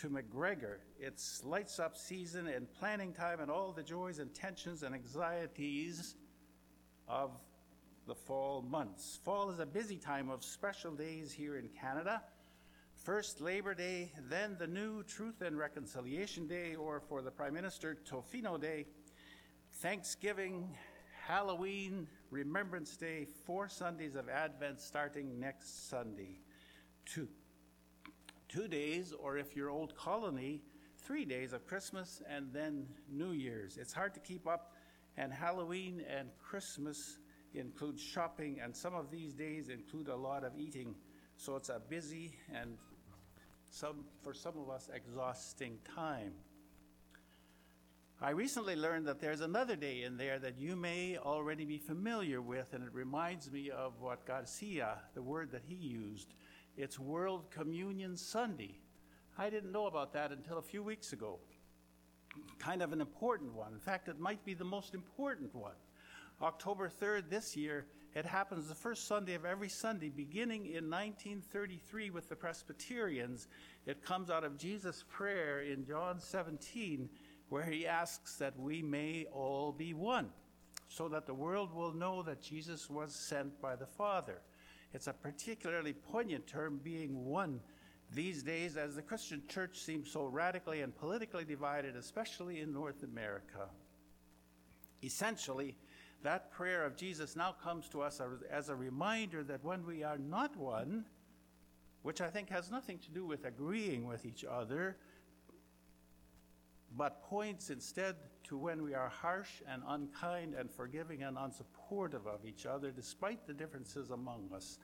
to 0.00 0.10
McGregor. 0.10 0.78
It's 0.98 1.44
lights 1.44 1.78
up 1.78 1.96
season 1.96 2.48
and 2.48 2.66
planning 2.80 3.12
time 3.12 3.38
and 3.38 3.52
all 3.52 3.70
the 3.70 3.84
joys 3.84 4.18
and 4.18 4.34
tensions 4.34 4.82
and 4.82 4.96
anxieties 4.96 6.16
of 7.06 7.30
the 8.08 8.16
fall 8.16 8.62
months. 8.62 9.20
Fall 9.24 9.48
is 9.50 9.60
a 9.60 9.66
busy 9.66 9.96
time 9.96 10.28
of 10.28 10.42
special 10.42 10.92
days 10.92 11.32
here 11.32 11.56
in 11.56 11.68
Canada. 11.68 12.20
First 13.04 13.40
Labor 13.40 13.74
Day, 13.74 14.12
then 14.28 14.54
the 14.60 14.66
new 14.68 15.02
Truth 15.02 15.42
and 15.42 15.58
Reconciliation 15.58 16.46
Day, 16.46 16.76
or 16.76 17.00
for 17.00 17.20
the 17.20 17.32
Prime 17.32 17.52
Minister, 17.52 17.98
Tofino 18.08 18.60
Day, 18.60 18.86
Thanksgiving, 19.80 20.68
Halloween, 21.26 22.06
Remembrance 22.30 22.96
Day, 22.96 23.26
four 23.44 23.68
Sundays 23.68 24.14
of 24.14 24.28
Advent 24.28 24.80
starting 24.80 25.40
next 25.40 25.90
Sunday. 25.90 26.38
Two. 27.04 27.26
Two 28.48 28.68
days, 28.68 29.12
or 29.12 29.36
if 29.36 29.56
you're 29.56 29.70
Old 29.70 29.96
Colony, 29.96 30.62
three 30.96 31.24
days 31.24 31.52
of 31.52 31.66
Christmas 31.66 32.22
and 32.30 32.52
then 32.52 32.86
New 33.10 33.32
Year's. 33.32 33.78
It's 33.78 33.92
hard 33.92 34.14
to 34.14 34.20
keep 34.20 34.46
up, 34.46 34.74
and 35.16 35.32
Halloween 35.32 36.04
and 36.08 36.28
Christmas 36.38 37.18
include 37.52 37.98
shopping, 37.98 38.60
and 38.62 38.76
some 38.76 38.94
of 38.94 39.10
these 39.10 39.34
days 39.34 39.70
include 39.70 40.06
a 40.06 40.16
lot 40.16 40.44
of 40.44 40.52
eating. 40.56 40.94
So 41.36 41.56
it's 41.56 41.68
a 41.68 41.80
busy 41.88 42.36
and 42.54 42.76
some, 43.72 44.04
for 44.22 44.34
some 44.34 44.58
of 44.58 44.68
us, 44.68 44.88
exhausting 44.94 45.78
time. 45.94 46.32
I 48.20 48.30
recently 48.30 48.76
learned 48.76 49.08
that 49.08 49.18
there's 49.18 49.40
another 49.40 49.76
day 49.76 50.02
in 50.02 50.16
there 50.16 50.38
that 50.38 50.58
you 50.58 50.76
may 50.76 51.16
already 51.16 51.64
be 51.64 51.78
familiar 51.78 52.40
with, 52.40 52.74
and 52.74 52.84
it 52.84 52.92
reminds 52.92 53.50
me 53.50 53.70
of 53.70 53.94
what 53.98 54.26
Garcia, 54.26 54.98
the 55.14 55.22
word 55.22 55.50
that 55.52 55.62
he 55.66 55.74
used. 55.74 56.34
It's 56.76 56.98
World 56.98 57.50
Communion 57.50 58.16
Sunday. 58.16 58.78
I 59.38 59.48
didn't 59.48 59.72
know 59.72 59.86
about 59.86 60.12
that 60.12 60.30
until 60.30 60.58
a 60.58 60.62
few 60.62 60.82
weeks 60.82 61.14
ago. 61.14 61.38
Kind 62.58 62.82
of 62.82 62.92
an 62.92 63.00
important 63.00 63.54
one. 63.54 63.72
In 63.72 63.80
fact, 63.80 64.08
it 64.08 64.20
might 64.20 64.44
be 64.44 64.54
the 64.54 64.64
most 64.64 64.94
important 64.94 65.54
one. 65.54 65.74
October 66.42 66.90
3rd 66.90 67.30
this 67.30 67.56
year 67.56 67.86
it 68.14 68.26
happens 68.26 68.68
the 68.68 68.74
first 68.74 69.06
Sunday 69.06 69.34
of 69.34 69.46
every 69.46 69.70
Sunday, 69.70 70.10
beginning 70.10 70.66
in 70.66 70.90
1933 70.90 72.10
with 72.10 72.28
the 72.28 72.36
Presbyterians. 72.36 73.48
It 73.86 74.04
comes 74.04 74.28
out 74.28 74.44
of 74.44 74.58
Jesus' 74.58 75.04
prayer 75.08 75.60
in 75.60 75.86
John 75.86 76.20
17, 76.20 77.08
where 77.48 77.64
he 77.64 77.86
asks 77.86 78.36
that 78.36 78.58
we 78.58 78.82
may 78.82 79.26
all 79.32 79.72
be 79.72 79.94
one, 79.94 80.28
so 80.88 81.08
that 81.08 81.26
the 81.26 81.32
world 81.32 81.74
will 81.74 81.94
know 81.94 82.22
that 82.22 82.42
Jesus 82.42 82.90
was 82.90 83.14
sent 83.14 83.60
by 83.62 83.76
the 83.76 83.86
Father. 83.86 84.42
It's 84.92 85.06
a 85.06 85.14
particularly 85.14 85.94
poignant 85.94 86.46
term, 86.46 86.80
being 86.84 87.24
one, 87.24 87.60
these 88.14 88.42
days 88.42 88.76
as 88.76 88.94
the 88.94 89.00
Christian 89.00 89.42
church 89.48 89.78
seems 89.78 90.10
so 90.10 90.26
radically 90.26 90.82
and 90.82 90.94
politically 90.94 91.44
divided, 91.44 91.96
especially 91.96 92.60
in 92.60 92.74
North 92.74 93.02
America. 93.02 93.70
Essentially, 95.02 95.76
that 96.22 96.50
prayer 96.52 96.84
of 96.84 96.96
Jesus 96.96 97.36
now 97.36 97.54
comes 97.62 97.88
to 97.90 98.02
us 98.02 98.20
as 98.50 98.68
a 98.68 98.76
reminder 98.76 99.42
that 99.44 99.64
when 99.64 99.84
we 99.84 100.02
are 100.02 100.18
not 100.18 100.56
one, 100.56 101.04
which 102.02 102.20
I 102.20 102.28
think 102.28 102.48
has 102.50 102.70
nothing 102.70 102.98
to 102.98 103.10
do 103.10 103.26
with 103.26 103.44
agreeing 103.44 104.06
with 104.06 104.24
each 104.24 104.44
other, 104.44 104.96
but 106.96 107.22
points 107.22 107.70
instead 107.70 108.16
to 108.44 108.56
when 108.56 108.82
we 108.82 108.94
are 108.94 109.08
harsh 109.08 109.62
and 109.68 109.82
unkind 109.86 110.54
and 110.54 110.70
forgiving 110.70 111.22
and 111.22 111.36
unsupportive 111.36 112.26
of 112.26 112.44
each 112.46 112.66
other, 112.66 112.90
despite 112.90 113.46
the 113.46 113.54
differences 113.54 114.10
among 114.10 114.50
us, 114.54 114.78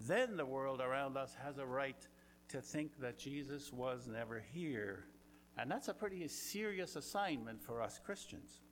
then 0.00 0.36
the 0.36 0.44
world 0.44 0.80
around 0.80 1.16
us 1.16 1.36
has 1.44 1.58
a 1.58 1.66
right 1.66 2.08
to 2.48 2.60
think 2.60 2.98
that 3.00 3.18
Jesus 3.18 3.72
was 3.72 4.08
never 4.08 4.42
here. 4.52 5.04
And 5.56 5.70
that's 5.70 5.88
a 5.88 5.94
pretty 5.94 6.26
serious 6.28 6.96
assignment 6.96 7.62
for 7.62 7.80
us 7.80 8.00
Christians. 8.04 8.63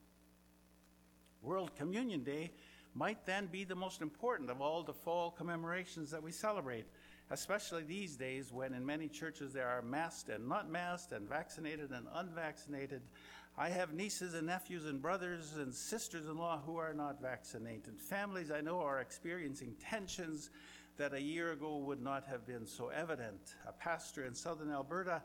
World 1.43 1.75
Communion 1.77 2.23
Day 2.23 2.53
might 2.95 3.25
then 3.27 3.47
be 3.47 3.65
the 3.65 3.75
most 3.75 4.03
important 4.03 4.51
of 4.51 4.61
all 4.61 4.83
the 4.83 4.93
fall 4.93 5.31
commemorations 5.31 6.11
that 6.11 6.23
we 6.23 6.31
celebrate, 6.31 6.85
especially 7.31 7.83
these 7.83 8.17
days 8.17 8.53
when 8.53 8.75
in 8.75 8.85
many 8.85 9.09
churches 9.09 9.53
there 9.53 9.69
are 9.69 9.83
masked 9.83 10.29
and 10.29 10.49
not 10.49 10.71
masked, 10.71 11.13
and 11.13 11.29
vaccinated 11.29 11.91
and 11.91 12.07
unvaccinated. 12.15 13.03
I 13.57 13.69
have 13.69 13.93
nieces 13.93 14.35
and 14.35 14.47
nephews 14.47 14.87
and 14.87 15.01
brothers 15.01 15.57
and 15.57 15.75
sisters 15.75 16.27
in 16.27 16.39
law 16.39 16.61
who 16.65 16.77
are 16.77 16.95
not 16.95 17.21
vaccinated. 17.21 18.01
Families 18.01 18.51
I 18.51 18.61
know 18.61 18.81
are 18.81 19.01
experiencing 19.01 19.75
tensions 19.81 20.51
that 20.97 21.15
a 21.15 21.21
year 21.21 21.53
ago 21.53 21.79
would 21.79 22.03
not 22.03 22.25
have 22.27 22.47
been 22.47 22.67
so 22.67 22.89
evident. 22.89 23.55
A 23.67 23.73
pastor 23.73 24.25
in 24.25 24.35
southern 24.35 24.71
Alberta 24.71 25.23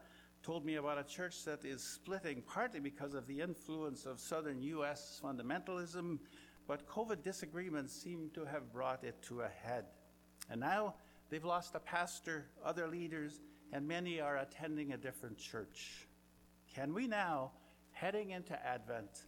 told 0.47 0.63
me 0.63 0.75
about 0.75 0.97
a 0.97 1.03
church 1.03 1.43
that 1.43 1.65
is 1.65 1.83
splitting 1.83 2.41
partly 2.41 2.79
because 2.79 3.13
of 3.13 3.27
the 3.27 3.41
influence 3.41 4.05
of 4.05 4.17
southern 4.17 4.61
U.S. 4.61 5.19
fundamentalism, 5.21 6.19
but 6.69 6.87
COVID 6.87 7.21
disagreements 7.21 7.91
seem 7.91 8.29
to 8.33 8.45
have 8.45 8.71
brought 8.71 9.03
it 9.03 9.21
to 9.23 9.41
a 9.41 9.49
head. 9.49 9.83
And 10.49 10.61
now 10.61 10.95
they've 11.29 11.43
lost 11.43 11.75
a 11.75 11.79
pastor, 11.79 12.45
other 12.63 12.87
leaders, 12.87 13.41
and 13.73 13.85
many 13.85 14.21
are 14.21 14.37
attending 14.37 14.93
a 14.93 14.97
different 14.97 15.37
church. 15.37 16.07
Can 16.73 16.93
we 16.93 17.07
now, 17.07 17.51
heading 17.91 18.29
into 18.29 18.57
Advent, 18.65 19.25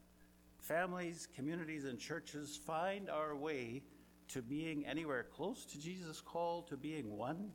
families, 0.58 1.28
communities, 1.36 1.84
and 1.84 2.00
churches 2.00 2.58
find 2.66 3.10
our 3.10 3.36
way 3.36 3.82
to 4.30 4.42
being 4.42 4.86
anywhere 4.86 5.26
close 5.36 5.66
to 5.66 5.82
Jesus' 5.82 6.22
call 6.22 6.62
to 6.62 6.78
being 6.78 7.18
one? 7.18 7.52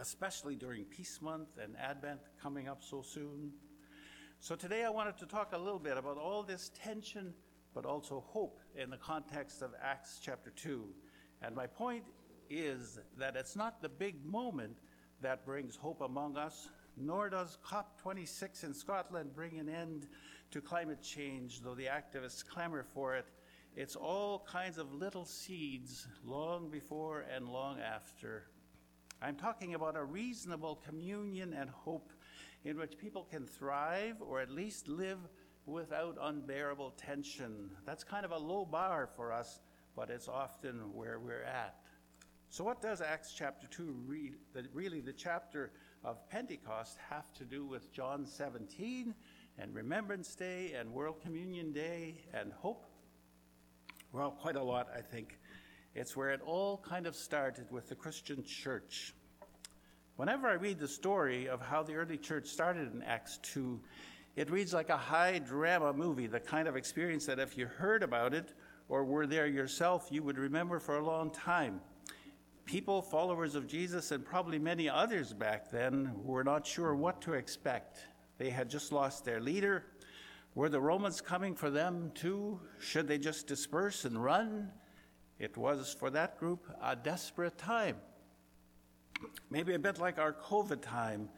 Especially 0.00 0.54
during 0.54 0.84
Peace 0.84 1.20
Month 1.20 1.58
and 1.62 1.76
Advent 1.76 2.20
coming 2.40 2.68
up 2.68 2.82
so 2.82 3.02
soon. 3.02 3.52
So 4.40 4.54
today 4.54 4.84
I 4.84 4.90
wanted 4.90 5.18
to 5.18 5.26
talk 5.26 5.52
a 5.52 5.58
little 5.58 5.80
bit 5.80 5.96
about 5.96 6.16
all 6.16 6.42
this 6.42 6.70
tension, 6.80 7.34
but 7.74 7.84
also 7.84 8.24
hope 8.26 8.60
in 8.76 8.90
the 8.90 8.96
context 8.96 9.62
of 9.62 9.70
Acts 9.82 10.20
chapter 10.22 10.50
2. 10.50 10.84
And 11.42 11.54
my 11.54 11.66
point 11.66 12.04
is 12.48 12.98
that 13.18 13.36
it's 13.36 13.56
not 13.56 13.82
the 13.82 13.88
big 13.88 14.24
moment 14.24 14.78
that 15.20 15.44
brings 15.44 15.76
hope 15.76 16.00
among 16.00 16.36
us, 16.36 16.68
nor 16.96 17.28
does 17.28 17.58
COP26 17.64 18.64
in 18.64 18.74
Scotland 18.74 19.34
bring 19.34 19.58
an 19.58 19.68
end 19.68 20.06
to 20.50 20.60
climate 20.60 21.02
change, 21.02 21.60
though 21.60 21.74
the 21.74 21.86
activists 21.86 22.46
clamor 22.46 22.84
for 22.94 23.16
it. 23.16 23.26
It's 23.76 23.96
all 23.96 24.46
kinds 24.50 24.78
of 24.78 24.92
little 24.92 25.24
seeds 25.24 26.06
long 26.24 26.70
before 26.70 27.26
and 27.34 27.48
long 27.48 27.78
after. 27.80 28.44
I'm 29.20 29.34
talking 29.34 29.74
about 29.74 29.96
a 29.96 30.04
reasonable 30.04 30.80
communion 30.86 31.52
and 31.52 31.68
hope 31.70 32.12
in 32.64 32.78
which 32.78 32.96
people 32.98 33.24
can 33.24 33.46
thrive 33.46 34.16
or 34.20 34.40
at 34.40 34.50
least 34.50 34.86
live 34.86 35.18
without 35.66 36.16
unbearable 36.20 36.92
tension. 36.92 37.70
That's 37.84 38.04
kind 38.04 38.24
of 38.24 38.30
a 38.30 38.38
low 38.38 38.64
bar 38.64 39.08
for 39.16 39.32
us, 39.32 39.60
but 39.96 40.08
it's 40.08 40.28
often 40.28 40.94
where 40.94 41.18
we're 41.18 41.42
at. 41.42 41.74
So, 42.48 42.62
what 42.62 42.80
does 42.80 43.00
Acts 43.00 43.34
chapter 43.36 43.66
2, 43.66 44.04
read, 44.06 44.36
the, 44.54 44.64
really 44.72 45.00
the 45.00 45.12
chapter 45.12 45.72
of 46.04 46.26
Pentecost, 46.30 46.96
have 47.10 47.32
to 47.34 47.44
do 47.44 47.66
with 47.66 47.92
John 47.92 48.24
17 48.24 49.14
and 49.58 49.74
Remembrance 49.74 50.34
Day 50.36 50.74
and 50.78 50.92
World 50.92 51.20
Communion 51.20 51.72
Day 51.72 52.22
and 52.32 52.52
hope? 52.52 52.86
Well, 54.12 54.30
quite 54.30 54.56
a 54.56 54.62
lot, 54.62 54.88
I 54.96 55.02
think. 55.02 55.38
It's 55.98 56.16
where 56.16 56.30
it 56.30 56.40
all 56.46 56.78
kind 56.78 57.08
of 57.08 57.16
started 57.16 57.72
with 57.72 57.88
the 57.88 57.96
Christian 57.96 58.44
church. 58.44 59.14
Whenever 60.14 60.46
I 60.46 60.52
read 60.52 60.78
the 60.78 60.86
story 60.86 61.48
of 61.48 61.60
how 61.60 61.82
the 61.82 61.94
early 61.94 62.16
church 62.16 62.46
started 62.46 62.94
in 62.94 63.02
Acts 63.02 63.40
2, 63.42 63.80
it 64.36 64.48
reads 64.48 64.72
like 64.72 64.90
a 64.90 64.96
high 64.96 65.40
drama 65.40 65.92
movie, 65.92 66.28
the 66.28 66.38
kind 66.38 66.68
of 66.68 66.76
experience 66.76 67.26
that 67.26 67.40
if 67.40 67.58
you 67.58 67.66
heard 67.66 68.04
about 68.04 68.32
it 68.32 68.54
or 68.88 69.04
were 69.04 69.26
there 69.26 69.48
yourself, 69.48 70.06
you 70.12 70.22
would 70.22 70.38
remember 70.38 70.78
for 70.78 70.98
a 70.98 71.04
long 71.04 71.32
time 71.32 71.80
people, 72.64 73.02
followers 73.02 73.56
of 73.56 73.66
Jesus, 73.66 74.12
and 74.12 74.24
probably 74.24 74.58
many 74.58 74.88
others 74.88 75.32
back 75.32 75.68
then 75.70 76.12
were 76.22 76.44
not 76.44 76.64
sure 76.64 76.94
what 76.94 77.20
to 77.22 77.32
expect. 77.32 77.98
They 78.36 78.50
had 78.50 78.68
just 78.68 78.92
lost 78.92 79.24
their 79.24 79.40
leader. 79.40 79.86
Were 80.54 80.68
the 80.68 80.80
Romans 80.80 81.20
coming 81.22 81.56
for 81.56 81.70
them 81.70 82.12
too? 82.14 82.60
Should 82.78 83.08
they 83.08 83.18
just 83.18 83.48
disperse 83.48 84.04
and 84.04 84.22
run? 84.22 84.70
It 85.38 85.56
was 85.56 85.94
for 85.98 86.10
that 86.10 86.38
group 86.38 86.66
a 86.82 86.96
desperate 86.96 87.58
time. 87.58 87.96
Maybe 89.50 89.74
a 89.74 89.78
bit 89.78 89.98
like 89.98 90.18
our 90.18 90.32
COVID 90.32 90.82
time. 90.82 91.28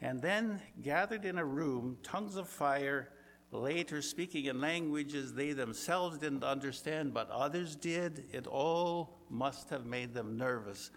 And 0.00 0.20
then 0.20 0.60
gathered 0.82 1.24
in 1.24 1.38
a 1.38 1.44
room, 1.44 1.98
tongues 2.02 2.36
of 2.36 2.48
fire, 2.48 3.10
later 3.50 4.02
speaking 4.02 4.46
in 4.46 4.60
languages 4.60 5.32
they 5.32 5.52
themselves 5.52 6.18
didn't 6.18 6.44
understand, 6.44 7.14
but 7.14 7.30
others 7.30 7.76
did. 7.76 8.26
It 8.32 8.46
all 8.46 9.18
must 9.30 9.70
have 9.70 9.86
made 9.86 10.12
them 10.12 10.36
nervous, 10.36 10.90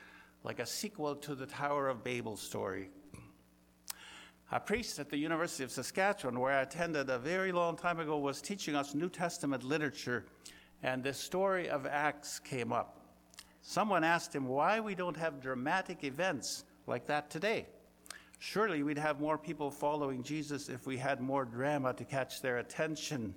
like 0.44 0.60
a 0.60 0.66
sequel 0.66 1.16
to 1.18 1.36
the 1.36 1.46
Tower 1.46 1.88
of 1.88 2.04
Babel 2.04 2.36
story. 2.36 2.90
A 4.52 4.60
priest 4.60 4.98
at 4.98 5.10
the 5.10 5.18
University 5.18 5.64
of 5.64 5.72
Saskatchewan, 5.72 6.40
where 6.40 6.54
I 6.54 6.62
attended 6.62 7.10
a 7.10 7.20
very 7.20 7.52
long 7.52 7.78
time 7.78 8.00
ago, 8.00 8.18
was 8.18 8.42
teaching 8.42 8.76
us 8.76 8.96
New 8.96 9.10
Testament 9.10 9.64
literature, 9.64 10.26
and 10.84 11.04
the 11.04 11.14
story 11.14 11.70
of 11.70 11.86
Acts 11.86 12.40
came 12.40 12.72
up. 12.72 13.00
Someone 13.62 14.04
asked 14.04 14.34
him 14.34 14.48
why 14.48 14.80
we 14.80 14.96
don't 14.96 15.18
have 15.18 15.42
dramatic 15.42 16.04
events 16.04 16.64
like 16.88 17.06
that 17.08 17.30
today. 17.30 17.68
Surely 18.40 18.84
we'd 18.84 18.98
have 18.98 19.20
more 19.20 19.38
people 19.38 19.70
following 19.70 20.24
Jesus 20.24 20.70
if 20.70 20.88
we 20.88 20.98
had 20.98 21.20
more 21.20 21.44
drama 21.44 21.94
to 21.94 22.06
catch 22.06 22.42
their 22.42 22.60
attention. 22.60 23.36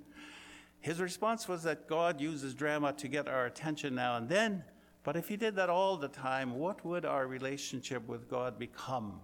His 0.81 1.01
response 1.01 1.49
was 1.49 1.65
that 1.65 1.89
God 1.89 2.21
uses 2.21 2.55
drama 2.55 2.93
to 2.95 3.09
get 3.09 3.29
our 3.29 3.47
attention 3.47 3.95
now 3.97 4.17
and 4.17 4.29
then, 4.29 4.65
but 5.05 5.17
if 5.17 5.29
he 5.29 5.37
did 5.37 5.57
that 5.57 5.69
all 5.69 5.97
the 5.97 6.09
time, 6.09 6.55
what 6.57 6.85
would 6.85 7.05
our 7.05 7.27
relationship 7.27 8.07
with 8.07 8.29
God 8.29 8.59
become? 8.59 9.21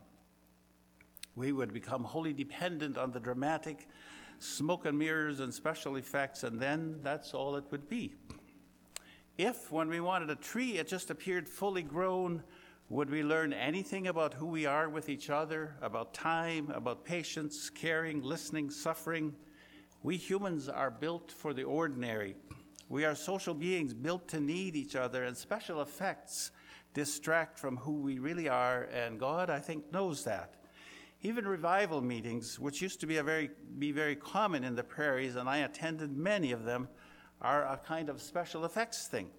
We 1.36 1.52
would 1.52 1.72
become 1.72 2.02
wholly 2.02 2.32
dependent 2.32 2.98
on 2.98 3.12
the 3.12 3.20
dramatic 3.20 3.88
smoke 4.38 4.86
and 4.86 4.98
mirrors 4.98 5.40
and 5.40 5.52
special 5.52 5.96
effects, 5.96 6.44
and 6.44 6.60
then 6.60 7.00
that's 7.02 7.34
all 7.34 7.56
it 7.56 7.64
would 7.70 7.88
be. 7.88 8.14
If, 9.36 9.70
when 9.70 9.88
we 9.88 10.00
wanted 10.00 10.30
a 10.30 10.36
tree, 10.36 10.78
it 10.78 10.88
just 10.88 11.10
appeared 11.10 11.48
fully 11.48 11.82
grown, 11.82 12.42
would 12.88 13.10
we 13.10 13.22
learn 13.22 13.52
anything 13.52 14.08
about 14.08 14.34
who 14.34 14.46
we 14.46 14.66
are 14.66 14.88
with 14.88 15.08
each 15.08 15.30
other, 15.30 15.76
about 15.82 16.14
time, 16.14 16.70
about 16.74 17.04
patience, 17.04 17.70
caring, 17.70 18.22
listening, 18.22 18.70
suffering? 18.70 19.34
We 20.02 20.16
humans 20.16 20.68
are 20.68 20.90
built 20.90 21.30
for 21.30 21.52
the 21.52 21.64
ordinary. 21.64 22.34
We 22.88 23.04
are 23.04 23.14
social 23.14 23.54
beings 23.54 23.92
built 23.92 24.26
to 24.28 24.40
need 24.40 24.74
each 24.74 24.96
other, 24.96 25.24
and 25.24 25.36
special 25.36 25.82
effects 25.82 26.50
distract 26.94 27.58
from 27.58 27.76
who 27.76 28.00
we 28.00 28.18
really 28.18 28.48
are, 28.48 28.84
and 28.84 29.20
God, 29.20 29.50
I 29.50 29.60
think, 29.60 29.92
knows 29.92 30.24
that. 30.24 30.57
Even 31.22 31.46
revival 31.46 32.00
meetings, 32.00 32.60
which 32.60 32.80
used 32.80 33.00
to 33.00 33.06
be, 33.06 33.18
very, 33.18 33.50
be 33.78 33.90
very 33.90 34.14
common 34.14 34.62
in 34.62 34.76
the 34.76 34.84
prairies, 34.84 35.34
and 35.34 35.48
I 35.48 35.58
attended 35.58 36.16
many 36.16 36.52
of 36.52 36.64
them, 36.64 36.88
are 37.40 37.64
a 37.64 37.76
kind 37.76 38.08
of 38.08 38.22
special 38.22 38.64
effects 38.64 39.08
thing. 39.08 39.30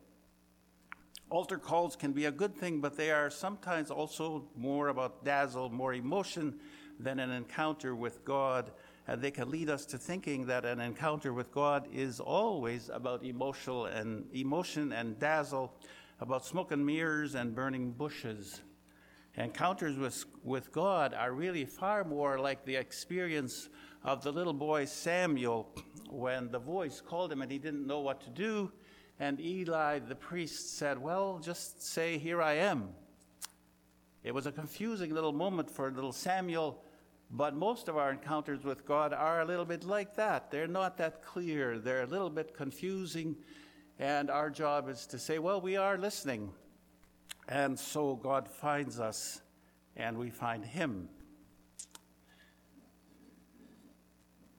Altar 1.30 1.58
calls 1.58 1.96
can 1.96 2.12
be 2.12 2.26
a 2.26 2.32
good 2.32 2.56
thing, 2.56 2.82
but 2.82 2.98
they 2.98 3.12
are 3.12 3.30
sometimes 3.30 3.92
also 3.92 4.48
more 4.56 4.88
about 4.88 5.24
dazzle, 5.24 5.70
more 5.70 5.94
emotion 5.94 6.60
than 7.00 7.20
an 7.20 7.30
encounter 7.30 7.96
with 7.96 8.26
God. 8.26 8.72
And 9.08 9.22
they 9.22 9.32
can 9.32 9.50
lead 9.50 9.70
us 9.70 9.86
to 9.88 9.98
thinking 9.98 10.48
that 10.48 10.66
an 10.66 10.80
encounter 10.80 11.32
with 11.32 11.52
God 11.52 11.88
is 11.94 12.20
always 12.20 12.90
about 12.90 13.24
emotional 13.24 13.86
and 13.86 14.26
emotion 14.34 14.92
and 14.92 15.20
dazzle, 15.20 15.74
about 16.20 16.46
smoke 16.46 16.72
and 16.72 16.86
mirrors 16.86 17.36
and 17.36 17.56
burning 17.56 17.92
bushes. 17.92 18.62
Encounters 19.40 19.98
with, 19.98 20.26
with 20.44 20.72
God 20.72 21.14
are 21.14 21.32
really 21.32 21.66
far 21.66 22.04
more 22.04 22.38
like 22.40 22.64
the 22.66 22.76
experience 22.76 23.70
of 24.04 24.22
the 24.22 24.32
little 24.32 24.54
boy 24.54 24.86
Samuel 24.86 25.74
when 26.10 26.52
the 26.52 26.60
voice 26.60 27.02
called 27.02 27.32
him 27.32 27.42
and 27.42 27.52
he 27.52 27.58
didn't 27.58 27.88
know 27.88 28.02
what 28.02 28.22
to 28.22 28.30
do 28.30 28.72
and 29.20 29.40
Eli, 29.42 30.00
the 30.00 30.16
priest, 30.16 30.78
said, 30.78 30.98
Well, 30.98 31.40
just 31.40 31.84
say, 31.84 32.18
Here 32.18 32.42
I 32.42 32.54
am. 32.54 32.90
It 34.24 34.34
was 34.34 34.46
a 34.46 34.52
confusing 34.52 35.14
little 35.14 35.34
moment 35.34 35.70
for 35.70 35.92
little 35.92 36.14
Samuel, 36.14 36.82
but 37.32 37.56
most 37.56 37.90
of 37.90 37.98
our 37.98 38.12
encounters 38.12 38.64
with 38.64 38.86
God 38.86 39.14
are 39.14 39.42
a 39.42 39.46
little 39.46 39.66
bit 39.66 39.84
like 39.84 40.16
that. 40.16 40.50
They're 40.52 40.68
not 40.68 40.98
that 40.98 41.22
clear, 41.22 41.80
they're 41.80 42.04
a 42.04 42.08
little 42.08 42.30
bit 42.30 42.56
confusing, 42.56 43.36
and 44.00 44.30
our 44.30 44.50
job 44.50 44.88
is 44.88 45.06
to 45.08 45.20
say, 45.20 45.38
Well, 45.38 45.60
we 45.60 45.76
are 45.76 45.98
listening. 45.98 46.52
And 47.50 47.80
so 47.80 48.16
God 48.16 48.48
finds 48.48 49.00
us, 49.00 49.42
and 49.98 50.20
we 50.20 50.30
find 50.30 50.64
Him. 50.64 51.10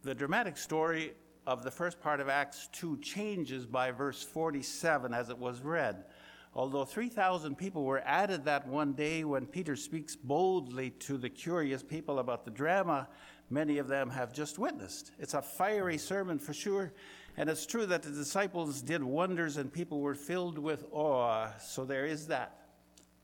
The 0.02 0.14
dramatic 0.14 0.56
story 0.56 1.12
of 1.46 1.62
the 1.62 1.70
first 1.70 2.00
part 2.00 2.18
of 2.18 2.28
Acts 2.28 2.68
2 2.72 2.98
changes 2.98 3.64
by 3.64 3.92
verse 3.92 4.24
47 4.24 5.14
as 5.14 5.30
it 5.30 5.38
was 5.38 5.62
read. 5.62 6.04
Although 6.52 6.84
3,000 6.84 7.56
people 7.56 7.84
were 7.84 8.02
added 8.04 8.44
that 8.46 8.66
one 8.66 8.92
day 8.94 9.22
when 9.22 9.46
Peter 9.46 9.76
speaks 9.76 10.16
boldly 10.16 10.90
to 10.90 11.16
the 11.16 11.30
curious 11.30 11.84
people 11.84 12.18
about 12.18 12.44
the 12.44 12.50
drama, 12.50 13.06
many 13.50 13.78
of 13.78 13.86
them 13.86 14.10
have 14.10 14.32
just 14.32 14.58
witnessed. 14.58 15.12
It's 15.20 15.34
a 15.34 15.42
fiery 15.42 15.96
sermon 15.96 16.40
for 16.40 16.52
sure, 16.52 16.92
and 17.36 17.48
it's 17.48 17.66
true 17.66 17.86
that 17.86 18.02
the 18.02 18.10
disciples 18.10 18.82
did 18.82 19.04
wonders 19.04 19.58
and 19.58 19.72
people 19.72 20.00
were 20.00 20.16
filled 20.16 20.58
with 20.58 20.86
awe, 20.90 21.50
so 21.60 21.84
there 21.84 22.04
is 22.04 22.26
that. 22.26 22.59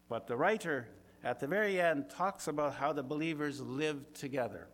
But 0.09 0.26
the 0.26 0.36
writer 0.36 0.88
at 1.24 1.40
the 1.40 1.46
very 1.46 1.80
end 1.80 2.09
talks 2.09 2.48
about 2.48 2.74
how 2.74 2.92
the 2.92 3.02
believers 3.02 3.61
lived 3.61 4.14
together. 4.14 4.68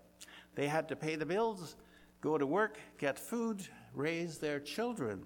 They 0.55 0.68
had 0.68 0.89
to 0.89 0.97
pay 0.97 1.16
the 1.16 1.26
bills, 1.26 1.76
go 2.20 2.37
to 2.37 2.47
work, 2.47 2.78
get 2.99 3.18
food, 3.18 3.66
raise 3.95 4.39
their 4.39 4.61
children. 4.61 5.22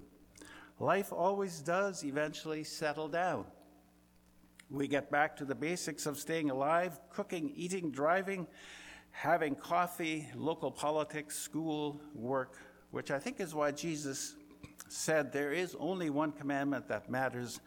Life 0.78 1.12
always 1.12 1.61
does 1.61 2.04
eventually 2.04 2.62
settle 2.62 3.09
down. 3.09 3.46
We 4.70 4.88
get 4.88 5.11
back 5.11 5.36
to 5.36 5.44
the 5.44 5.54
basics 5.54 6.07
of 6.07 6.18
staying 6.18 6.50
alive 6.50 6.98
cooking, 7.11 7.52
eating, 7.54 7.90
driving, 7.90 8.46
having 9.11 9.54
coffee, 9.54 10.28
local 10.34 10.70
politics, 10.70 11.36
school, 11.36 12.00
work, 12.14 12.59
which 12.90 13.11
I 13.11 13.18
think 13.18 13.40
is 13.40 13.54
why 13.54 13.70
Jesus 13.70 14.34
said 14.88 15.32
there 15.32 15.52
is 15.52 15.76
only 15.78 16.11
one 16.11 16.32
commandment 16.32 16.88
that 16.88 17.09
matters, 17.11 17.61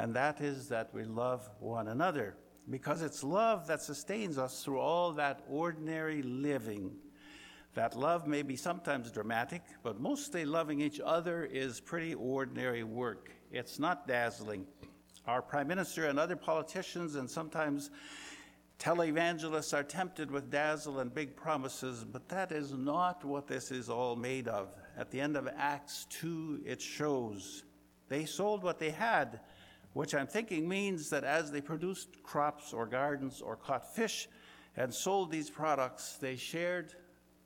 and 0.00 0.14
that 0.14 0.40
is 0.40 0.68
that 0.68 0.88
we 0.94 1.04
love 1.04 1.46
one 1.58 1.88
another. 1.88 2.34
Because 2.70 3.02
it's 3.02 3.22
love 3.22 3.66
that 3.66 3.82
sustains 3.82 4.38
us 4.38 4.64
through 4.64 4.78
all 4.78 5.12
that 5.12 5.42
ordinary 5.46 6.22
living. 6.22 6.92
That 7.74 7.94
love 7.94 8.26
may 8.26 8.40
be 8.40 8.56
sometimes 8.56 9.10
dramatic, 9.10 9.60
but 9.82 10.00
mostly 10.00 10.46
loving 10.46 10.80
each 10.80 11.02
other 11.04 11.44
is 11.44 11.80
pretty 11.80 12.14
ordinary 12.14 12.82
work. 12.82 13.30
It's 13.52 13.78
not 13.78 14.08
dazzling. 14.08 14.64
Our 15.26 15.42
prime 15.42 15.68
minister 15.68 16.06
and 16.06 16.18
other 16.18 16.36
politicians 16.36 17.16
and 17.16 17.28
sometimes 17.28 17.90
televangelists 18.78 19.76
are 19.76 19.82
tempted 19.82 20.30
with 20.30 20.50
dazzle 20.50 21.00
and 21.00 21.12
big 21.12 21.36
promises, 21.36 22.06
but 22.10 22.26
that 22.30 22.52
is 22.52 22.72
not 22.72 23.22
what 23.22 23.46
this 23.46 23.70
is 23.70 23.90
all 23.90 24.16
made 24.16 24.48
of. 24.48 24.72
At 24.96 25.10
the 25.10 25.20
end 25.20 25.36
of 25.36 25.46
Acts 25.58 26.06
2, 26.08 26.62
it 26.64 26.80
shows 26.80 27.64
they 28.10 28.24
sold 28.24 28.64
what 28.64 28.78
they 28.78 28.90
had, 28.90 29.40
which 29.92 30.14
I'm 30.14 30.26
thinking 30.26 30.68
means 30.68 31.10
that 31.10 31.24
as 31.24 31.50
they 31.50 31.60
produced 31.60 32.22
crops 32.22 32.72
or 32.72 32.86
gardens 32.86 33.40
or 33.40 33.56
caught 33.56 33.94
fish, 33.94 34.28
and 34.76 34.92
sold 34.92 35.30
these 35.30 35.50
products, 35.50 36.16
they 36.20 36.36
shared 36.36 36.94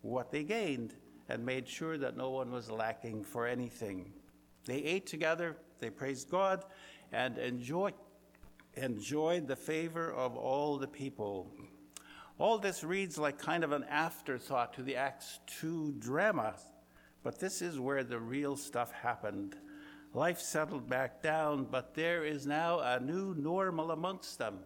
what 0.02 0.30
they 0.30 0.44
gained 0.44 0.94
and 1.28 1.44
made 1.44 1.66
sure 1.66 1.96
that 1.98 2.16
no 2.16 2.30
one 2.30 2.50
was 2.50 2.70
lacking 2.70 3.24
for 3.24 3.46
anything. 3.46 4.12
They 4.66 4.76
ate 4.76 5.06
together, 5.06 5.56
they 5.80 5.90
praised 5.90 6.30
God, 6.30 6.64
and 7.12 7.38
enjoyed, 7.38 7.94
enjoyed 8.74 9.48
the 9.48 9.56
favor 9.56 10.12
of 10.12 10.36
all 10.36 10.78
the 10.78 10.88
people. 10.88 11.50
All 12.38 12.58
this 12.58 12.84
reads 12.84 13.16
like 13.16 13.38
kind 13.38 13.64
of 13.64 13.72
an 13.72 13.84
afterthought 13.84 14.74
to 14.74 14.82
the 14.82 14.96
Acts 14.96 15.38
2 15.60 15.94
drama, 15.98 16.54
but 17.22 17.38
this 17.38 17.62
is 17.62 17.80
where 17.80 18.04
the 18.04 18.18
real 18.18 18.56
stuff 18.56 18.92
happened. 18.92 19.56
Life 20.14 20.38
settled 20.38 20.88
back 20.88 21.22
down, 21.22 21.66
but 21.68 21.92
there 21.94 22.24
is 22.24 22.46
now 22.46 22.78
a 22.78 23.00
new 23.00 23.34
normal 23.34 23.90
amongst 23.90 24.38
them, 24.38 24.60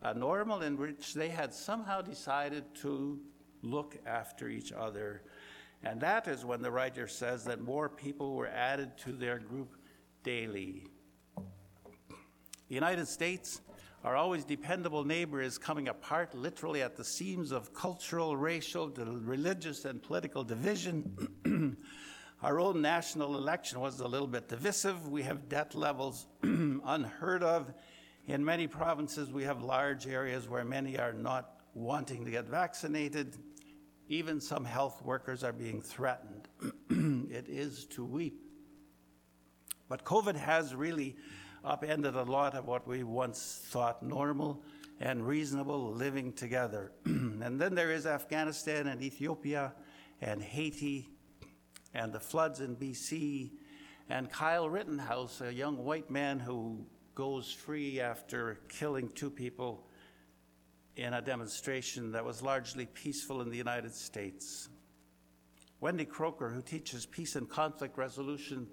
a 0.00 0.14
normal 0.14 0.62
in 0.62 0.78
which 0.78 1.12
they 1.12 1.28
had 1.28 1.52
somehow 1.52 2.00
decided 2.00 2.64
to 2.76 3.20
look 3.62 3.98
after 4.06 4.48
each 4.48 4.72
other. 4.72 5.22
And 5.82 6.00
that 6.00 6.26
is 6.26 6.46
when 6.46 6.62
the 6.62 6.70
writer 6.70 7.06
says 7.06 7.44
that 7.44 7.60
more 7.60 7.90
people 7.90 8.34
were 8.34 8.48
added 8.48 8.96
to 8.98 9.12
their 9.12 9.38
group 9.38 9.76
daily. 10.22 10.86
The 11.36 12.74
United 12.74 13.06
States 13.06 13.60
our 14.04 14.16
always 14.16 14.44
dependable 14.44 15.02
neighbor 15.02 15.40
is 15.40 15.56
coming 15.56 15.88
apart 15.88 16.34
literally 16.34 16.82
at 16.82 16.94
the 16.94 17.04
seams 17.04 17.52
of 17.52 17.72
cultural, 17.72 18.36
racial, 18.36 18.88
religious, 18.90 19.86
and 19.86 20.02
political 20.02 20.44
division. 20.44 21.78
Our 22.44 22.60
own 22.60 22.82
national 22.82 23.38
election 23.38 23.80
was 23.80 24.00
a 24.00 24.06
little 24.06 24.26
bit 24.26 24.48
divisive. 24.50 25.08
We 25.08 25.22
have 25.22 25.48
debt 25.48 25.74
levels 25.74 26.26
unheard 26.42 27.42
of. 27.42 27.72
In 28.26 28.44
many 28.44 28.66
provinces, 28.66 29.32
we 29.32 29.44
have 29.44 29.62
large 29.62 30.06
areas 30.06 30.46
where 30.46 30.62
many 30.62 30.98
are 30.98 31.14
not 31.14 31.62
wanting 31.72 32.22
to 32.26 32.30
get 32.30 32.44
vaccinated. 32.44 33.38
Even 34.08 34.42
some 34.42 34.66
health 34.66 35.00
workers 35.02 35.42
are 35.42 35.54
being 35.54 35.80
threatened. 35.80 36.46
it 37.32 37.48
is 37.48 37.86
to 37.86 38.04
weep. 38.04 38.42
But 39.88 40.04
COVID 40.04 40.36
has 40.36 40.74
really 40.74 41.16
upended 41.64 42.14
a 42.14 42.24
lot 42.24 42.54
of 42.54 42.66
what 42.66 42.86
we 42.86 43.04
once 43.04 43.62
thought 43.70 44.02
normal 44.02 44.62
and 45.00 45.26
reasonable 45.26 45.94
living 45.94 46.30
together. 46.34 46.92
and 47.06 47.58
then 47.58 47.74
there 47.74 47.90
is 47.90 48.04
Afghanistan 48.04 48.88
and 48.88 49.00
Ethiopia 49.00 49.72
and 50.20 50.42
Haiti 50.42 51.13
and 51.94 52.12
the 52.12 52.20
floods 52.20 52.60
in 52.60 52.76
BC 52.76 53.52
and 54.08 54.30
Kyle 54.30 54.68
Rittenhouse, 54.68 55.40
a 55.40 55.52
young 55.52 55.84
white 55.84 56.10
man 56.10 56.38
who 56.38 56.84
goes 57.14 57.50
free 57.50 58.00
after 58.00 58.58
killing 58.68 59.08
two 59.10 59.30
people 59.30 59.86
in 60.96 61.14
a 61.14 61.22
demonstration 61.22 62.12
that 62.12 62.24
was 62.24 62.42
largely 62.42 62.86
peaceful 62.86 63.40
in 63.40 63.50
the 63.50 63.56
United 63.56 63.94
States. 63.94 64.68
Wendy 65.80 66.04
Kroeker, 66.04 66.52
who 66.52 66.62
teaches 66.62 67.06
peace 67.06 67.36
and 67.36 67.48
conflict 67.48 67.96
resolution 67.96 68.66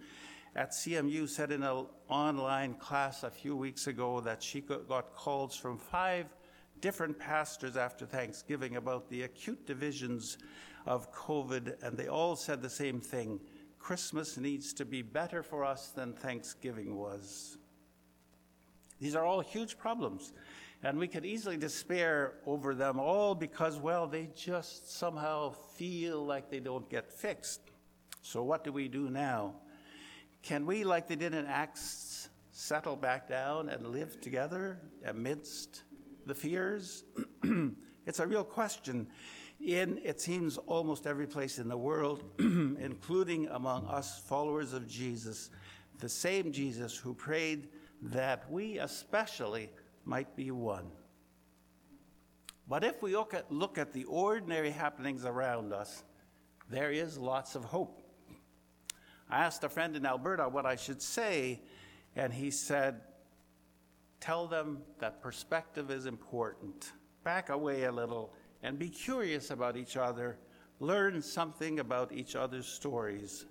at 0.55 0.71
CMU 0.71 1.29
said 1.29 1.51
in 1.51 1.63
an 1.63 1.85
online 2.09 2.73
class 2.75 3.23
a 3.23 3.29
few 3.29 3.55
weeks 3.55 3.87
ago 3.87 4.19
that 4.21 4.43
she 4.43 4.61
got 4.61 5.15
calls 5.15 5.55
from 5.55 5.77
five 5.77 6.25
different 6.81 7.17
pastors 7.17 7.77
after 7.77 8.05
Thanksgiving 8.05 8.75
about 8.75 9.09
the 9.09 9.23
acute 9.23 9.65
divisions 9.65 10.37
of 10.85 11.13
COVID, 11.13 11.83
and 11.83 11.97
they 11.97 12.07
all 12.07 12.35
said 12.35 12.61
the 12.61 12.69
same 12.69 12.99
thing 12.99 13.39
Christmas 13.79 14.37
needs 14.37 14.73
to 14.73 14.85
be 14.85 15.01
better 15.01 15.41
for 15.41 15.65
us 15.65 15.89
than 15.89 16.13
Thanksgiving 16.13 16.95
was. 16.95 17.57
These 18.99 19.15
are 19.15 19.25
all 19.25 19.41
huge 19.41 19.77
problems, 19.77 20.33
and 20.83 20.99
we 20.99 21.07
could 21.07 21.25
easily 21.25 21.57
despair 21.57 22.35
over 22.45 22.75
them 22.75 22.99
all 22.99 23.33
because, 23.33 23.79
well, 23.79 24.05
they 24.05 24.29
just 24.35 24.95
somehow 24.97 25.51
feel 25.75 26.23
like 26.23 26.51
they 26.51 26.59
don't 26.59 26.87
get 26.89 27.11
fixed. 27.11 27.61
So, 28.21 28.43
what 28.43 28.63
do 28.63 28.71
we 28.71 28.87
do 28.87 29.09
now? 29.09 29.55
Can 30.43 30.65
we, 30.67 30.83
like 30.83 31.07
they 31.07 31.15
did 31.15 31.33
in 31.33 31.45
Acts, 31.47 32.29
settle 32.51 32.95
back 32.95 33.27
down 33.27 33.69
and 33.69 33.87
live 33.87 34.21
together 34.21 34.79
amidst 35.05 35.83
the 36.27 36.35
fears? 36.35 37.03
it's 38.05 38.19
a 38.19 38.27
real 38.27 38.43
question 38.43 39.07
in, 39.65 39.99
it 40.03 40.19
seems, 40.19 40.57
almost 40.57 41.05
every 41.05 41.27
place 41.27 41.59
in 41.59 41.67
the 41.67 41.77
world, 41.77 42.23
including 42.39 43.47
among 43.47 43.85
us 43.87 44.19
followers 44.19 44.73
of 44.73 44.87
Jesus, 44.87 45.49
the 45.99 46.09
same 46.09 46.51
Jesus 46.51 46.97
who 46.97 47.13
prayed 47.13 47.69
that 48.01 48.49
we 48.51 48.79
especially 48.79 49.69
might 50.05 50.35
be 50.35 50.51
one. 50.51 50.87
But 52.67 52.83
if 52.83 53.01
we 53.01 53.15
look 53.15 53.33
at, 53.33 53.51
look 53.51 53.77
at 53.77 53.93
the 53.93 54.05
ordinary 54.05 54.71
happenings 54.71 55.25
around 55.25 55.73
us, 55.73 56.03
there 56.69 56.91
is 56.91 57.17
lots 57.17 57.55
of 57.55 57.63
hope. 57.65 58.01
I 59.29 59.43
asked 59.43 59.63
a 59.63 59.69
friend 59.69 59.95
in 59.95 60.05
Alberta 60.05 60.47
what 60.49 60.65
I 60.65 60.75
should 60.75 61.01
say, 61.01 61.61
and 62.15 62.33
he 62.33 62.49
said, 62.49 63.01
Tell 64.19 64.47
them 64.47 64.83
that 64.99 65.21
perspective 65.21 65.89
is 65.89 66.05
important. 66.05 66.91
Back 67.23 67.49
away 67.49 67.83
a 67.83 67.91
little 67.91 68.33
and 68.63 68.77
be 68.77 68.89
curious 68.89 69.49
about 69.49 69.75
each 69.77 69.97
other. 69.97 70.37
Learn 70.79 71.21
something 71.21 71.79
about 71.79 72.11
each 72.11 72.35
other's 72.35 72.67
stories. 72.67 73.45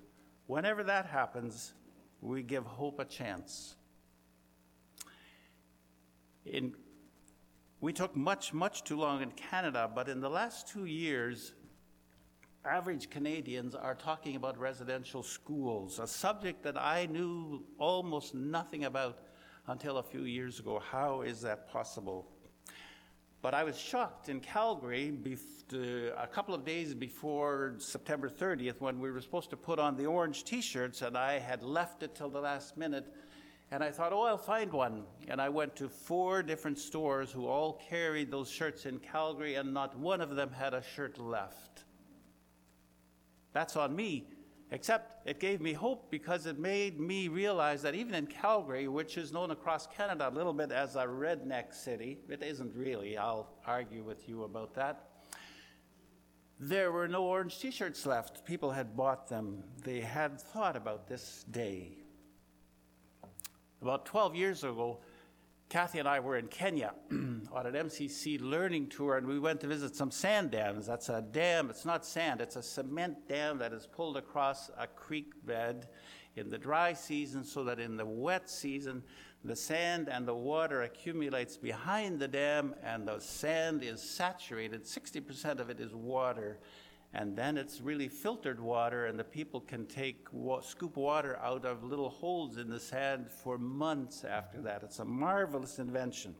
Whenever 0.46 0.82
that 0.84 1.06
happens, 1.06 1.74
we 2.20 2.42
give 2.42 2.64
hope 2.64 2.98
a 2.98 3.04
chance. 3.04 3.76
In, 6.44 6.74
we 7.80 7.92
took 7.92 8.16
much, 8.16 8.52
much 8.52 8.84
too 8.84 8.98
long 8.98 9.22
in 9.22 9.30
Canada, 9.32 9.90
but 9.94 10.08
in 10.08 10.20
the 10.20 10.28
last 10.28 10.68
two 10.68 10.86
years, 10.86 11.52
average 12.64 13.08
Canadians 13.10 13.74
are 13.74 13.94
talking 13.94 14.36
about 14.36 14.58
residential 14.58 15.22
schools, 15.22 15.98
a 15.98 16.06
subject 16.06 16.62
that 16.62 16.76
I 16.76 17.06
knew 17.06 17.64
almost 17.78 18.34
nothing 18.34 18.84
about 18.84 19.18
until 19.66 19.98
a 19.98 20.02
few 20.02 20.22
years 20.22 20.58
ago. 20.58 20.78
How 20.78 21.22
is 21.22 21.40
that 21.42 21.70
possible? 21.70 22.29
But 23.42 23.54
I 23.54 23.64
was 23.64 23.78
shocked 23.78 24.28
in 24.28 24.40
Calgary 24.40 25.16
uh, 25.72 25.76
a 26.18 26.26
couple 26.26 26.54
of 26.54 26.64
days 26.64 26.92
before 26.92 27.74
September 27.78 28.28
30th 28.28 28.80
when 28.80 29.00
we 29.00 29.10
were 29.10 29.20
supposed 29.20 29.48
to 29.50 29.56
put 29.56 29.78
on 29.78 29.96
the 29.96 30.04
orange 30.04 30.44
t 30.44 30.60
shirts, 30.60 31.00
and 31.00 31.16
I 31.16 31.38
had 31.38 31.62
left 31.62 32.02
it 32.02 32.14
till 32.14 32.28
the 32.28 32.40
last 32.40 32.76
minute. 32.76 33.06
And 33.70 33.84
I 33.84 33.92
thought, 33.92 34.12
oh, 34.12 34.22
I'll 34.22 34.36
find 34.36 34.72
one. 34.72 35.04
And 35.28 35.40
I 35.40 35.48
went 35.48 35.76
to 35.76 35.88
four 35.88 36.42
different 36.42 36.78
stores 36.78 37.30
who 37.30 37.46
all 37.46 37.80
carried 37.88 38.30
those 38.30 38.50
shirts 38.50 38.84
in 38.84 38.98
Calgary, 38.98 39.54
and 39.54 39.72
not 39.72 39.96
one 39.96 40.20
of 40.20 40.34
them 40.34 40.50
had 40.50 40.74
a 40.74 40.82
shirt 40.82 41.18
left. 41.18 41.84
That's 43.52 43.76
on 43.76 43.94
me. 43.96 44.26
Except 44.72 45.26
it 45.26 45.40
gave 45.40 45.60
me 45.60 45.72
hope 45.72 46.10
because 46.10 46.46
it 46.46 46.58
made 46.58 47.00
me 47.00 47.26
realize 47.26 47.82
that 47.82 47.96
even 47.96 48.14
in 48.14 48.26
Calgary, 48.26 48.86
which 48.86 49.18
is 49.18 49.32
known 49.32 49.50
across 49.50 49.88
Canada 49.88 50.28
a 50.28 50.30
little 50.30 50.52
bit 50.52 50.70
as 50.70 50.94
a 50.94 51.04
redneck 51.04 51.74
city, 51.74 52.18
it 52.28 52.42
isn't 52.42 52.72
really, 52.74 53.18
I'll 53.18 53.48
argue 53.66 54.04
with 54.04 54.28
you 54.28 54.44
about 54.44 54.74
that. 54.74 55.08
There 56.60 56.92
were 56.92 57.08
no 57.08 57.24
orange 57.24 57.58
t 57.58 57.70
shirts 57.70 58.06
left. 58.06 58.44
People 58.44 58.70
had 58.70 58.96
bought 58.96 59.28
them, 59.28 59.64
they 59.82 60.00
had 60.00 60.40
thought 60.40 60.76
about 60.76 61.08
this 61.08 61.44
day. 61.50 61.96
About 63.82 64.04
12 64.04 64.36
years 64.36 64.62
ago, 64.62 65.00
Kathy 65.70 66.00
and 66.00 66.08
I 66.08 66.18
were 66.18 66.36
in 66.36 66.48
Kenya 66.48 66.92
on 67.12 67.64
an 67.64 67.74
MCC 67.74 68.40
learning 68.40 68.88
tour, 68.88 69.16
and 69.16 69.26
we 69.26 69.38
went 69.38 69.60
to 69.60 69.68
visit 69.68 69.94
some 69.94 70.10
sand 70.10 70.50
dams. 70.50 70.84
That's 70.84 71.08
a 71.08 71.22
dam, 71.22 71.70
it's 71.70 71.84
not 71.84 72.04
sand, 72.04 72.40
it's 72.40 72.56
a 72.56 72.62
cement 72.62 73.28
dam 73.28 73.58
that 73.58 73.72
is 73.72 73.86
pulled 73.86 74.16
across 74.16 74.68
a 74.76 74.88
creek 74.88 75.32
bed 75.46 75.86
in 76.34 76.50
the 76.50 76.58
dry 76.58 76.92
season 76.92 77.44
so 77.44 77.62
that 77.62 77.78
in 77.78 77.96
the 77.96 78.04
wet 78.04 78.50
season, 78.50 79.04
the 79.44 79.54
sand 79.54 80.08
and 80.08 80.26
the 80.26 80.34
water 80.34 80.82
accumulates 80.82 81.56
behind 81.56 82.18
the 82.18 82.28
dam, 82.28 82.74
and 82.82 83.06
the 83.06 83.20
sand 83.20 83.84
is 83.84 84.02
saturated. 84.02 84.84
60% 84.84 85.60
of 85.60 85.70
it 85.70 85.78
is 85.78 85.94
water 85.94 86.58
and 87.12 87.36
then 87.36 87.58
it's 87.58 87.80
really 87.80 88.08
filtered 88.08 88.60
water, 88.60 89.06
and 89.06 89.18
the 89.18 89.24
people 89.24 89.60
can 89.60 89.84
take 89.86 90.28
scoop 90.62 90.96
water 90.96 91.36
out 91.42 91.64
of 91.64 91.82
little 91.82 92.08
holes 92.08 92.56
in 92.56 92.70
the 92.70 92.78
sand 92.78 93.28
for 93.28 93.58
months 93.58 94.22
after 94.22 94.60
that. 94.62 94.84
It's 94.84 95.00
a 95.00 95.04
marvelous 95.04 95.80
invention. 95.80 96.36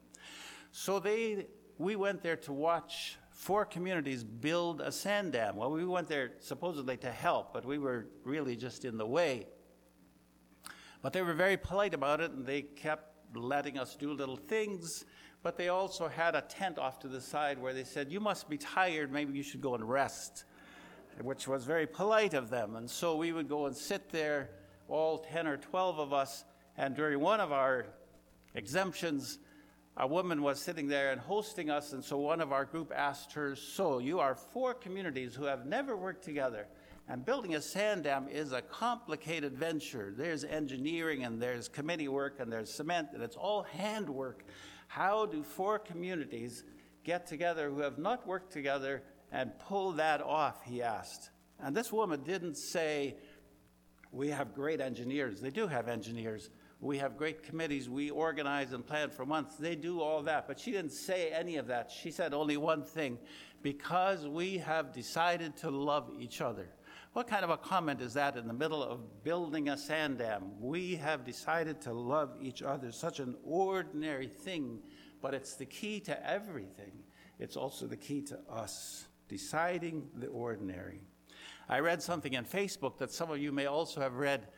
So 0.71 1.01
they, 1.01 1.49
we 1.79 1.97
went 1.97 2.23
there 2.23 2.37
to 2.37 2.53
watch 2.53 3.17
four 3.33 3.65
communities 3.65 4.23
build 4.23 4.81
a 4.81 4.93
sand 4.93 5.33
dam. 5.33 5.57
Well, 5.57 5.73
we 5.73 5.85
went 5.85 6.07
there 6.07 6.33
supposedly 6.39 6.97
to 6.99 7.11
help, 7.11 7.53
but 7.53 7.65
we 7.65 7.79
were 7.79 8.07
really 8.23 8.55
just 8.55 8.85
in 8.85 8.97
the 8.97 9.07
way. 9.07 9.49
But 11.03 11.13
they 11.13 11.23
were 11.23 11.35
very 11.35 11.57
polite 11.57 11.95
about 11.95 12.21
it, 12.21 12.31
and 12.31 12.47
they 12.47 12.63
kept 12.63 13.35
letting 13.35 13.77
us 13.77 13.97
do 13.97 14.13
little 14.13 14.37
things. 14.37 15.05
But 15.43 15.57
they 15.57 15.69
also 15.69 16.07
had 16.07 16.37
a 16.37 16.43
tent 16.43 16.79
off 16.79 17.01
to 17.01 17.09
the 17.09 17.21
side 17.21 17.61
where 17.61 17.73
they 17.73 17.83
said, 17.83 18.13
You 18.13 18.21
must 18.21 18.49
be 18.49 18.59
tired, 18.59 19.11
maybe 19.11 19.37
you 19.37 19.43
should 19.43 19.63
go 19.63 19.75
and 19.75 19.89
rest 19.89 20.45
which 21.23 21.47
was 21.47 21.65
very 21.65 21.87
polite 21.87 22.35
of 22.35 22.51
them. 22.51 22.77
And 22.77 22.89
so 22.89 23.17
we 23.17 23.33
would 23.33 23.49
go 23.49 23.67
and 23.67 23.77
sit 23.77 24.11
there, 24.11 24.51
all 24.89 25.19
10 25.19 25.47
or 25.47 25.57
12 25.57 25.99
of 25.99 26.13
us, 26.13 26.45
and 26.77 26.95
during 26.95 27.21
one 27.21 27.41
of 27.41 27.53
our 27.53 27.87
exemptions, 28.55 29.39
a 29.97 30.07
woman 30.07 30.43
was 30.43 30.59
sitting 30.61 30.89
there 30.89 31.13
and 31.13 31.21
hosting 31.21 31.69
us, 31.69 31.93
and 31.93 32.03
so 32.03 32.17
one 32.17 32.41
of 32.41 32.53
our 32.53 32.65
group 32.65 32.93
asked 32.95 33.33
her, 33.33 33.55
So, 33.55 33.99
you 33.99 34.21
are 34.21 34.35
four 34.35 34.73
communities 34.73 35.35
who 35.35 35.45
have 35.45 35.67
never 35.67 35.97
worked 35.97 36.25
together, 36.25 36.67
and 37.09 37.25
building 37.25 37.55
a 37.55 37.61
sand 37.61 38.05
dam 38.05 38.29
is 38.29 38.53
a 38.53 38.63
complicated 38.63 39.53
venture. 39.59 40.15
There's 40.17 40.45
engineering, 40.45 41.25
and 41.25 41.43
there's 41.43 41.69
committee 41.69 42.09
work, 42.09 42.41
and 42.41 42.51
there's 42.51 42.73
cement, 42.73 43.09
and 43.13 43.23
it's 43.23 43.37
all 43.37 43.65
handwork. 43.65 44.45
How 44.87 45.27
do 45.27 45.43
four 45.43 45.79
communities 45.79 46.65
get 47.05 47.27
together 47.27 47.69
who 47.69 47.81
have 47.81 47.99
not 47.99 48.27
worked 48.27 48.53
together 48.53 49.03
and 49.33 49.59
pull 49.59 49.93
that 49.93 50.21
off? 50.21 50.63
He 50.65 50.83
asked. 50.83 51.31
And 51.63 51.77
this 51.77 51.93
woman 51.93 52.23
didn't 52.23 52.57
say, 52.57 53.17
We 54.13 54.29
have 54.29 54.55
great 54.55 54.81
engineers. 54.81 55.41
They 55.41 55.51
do 55.51 55.67
have 55.67 55.89
engineers. 55.89 56.51
We 56.81 56.97
have 56.99 57.19
great 57.19 57.43
committees. 57.43 57.91
We 57.91 58.11
organize 58.11 58.73
and 58.73 58.87
plan 58.87 59.11
for 59.11 59.27
months. 59.27 59.57
They 59.57 59.77
do 59.77 60.01
all 60.01 60.23
that. 60.23 60.49
But 60.49 60.59
she 60.59 60.73
didn't 60.73 60.93
say 60.93 61.31
any 61.31 61.57
of 61.57 61.67
that. 61.67 61.91
She 61.91 62.11
said 62.11 62.33
only 62.33 62.57
one 62.57 62.85
thing 62.85 63.19
because 63.63 64.27
we 64.27 64.59
have 64.59 64.93
decided 64.93 65.57
to 65.59 65.71
love 65.71 66.11
each 66.19 66.41
other. 66.41 66.69
What 67.13 67.27
kind 67.27 67.45
of 67.45 67.51
a 67.51 67.57
comment 67.59 68.01
is 68.01 68.15
that 68.15 68.37
in 68.37 68.47
the 68.47 68.55
middle 68.55 68.83
of 68.83 69.25
building 69.25 69.69
a 69.69 69.77
sand 69.77 70.19
dam? 70.19 70.53
We 70.59 70.95
have 70.97 71.25
decided 71.25 71.83
to 71.83 71.93
love 71.93 72.31
each 72.41 72.63
other. 72.63 72.93
Such 72.93 73.21
an 73.21 73.37
ordinary 73.45 74.29
thing, 74.29 74.79
but 75.21 75.35
it's 75.35 75.57
the 75.57 75.67
key 75.67 76.01
to 76.01 76.29
everything. 76.29 76.93
It's 77.39 77.57
also 77.57 77.87
the 77.87 77.97
key 77.97 78.23
to 78.23 78.39
us 78.49 79.07
deciding 79.31 80.09
the 80.17 80.27
ordinary. 80.27 81.01
I 81.69 81.79
read 81.79 82.03
something 82.03 82.37
on 82.37 82.45
Facebook 82.45 82.99
that 82.99 83.13
some 83.13 83.31
of 83.31 83.39
you 83.39 83.53
may 83.53 83.67
also 83.67 84.01
have 84.01 84.15
read 84.15 84.49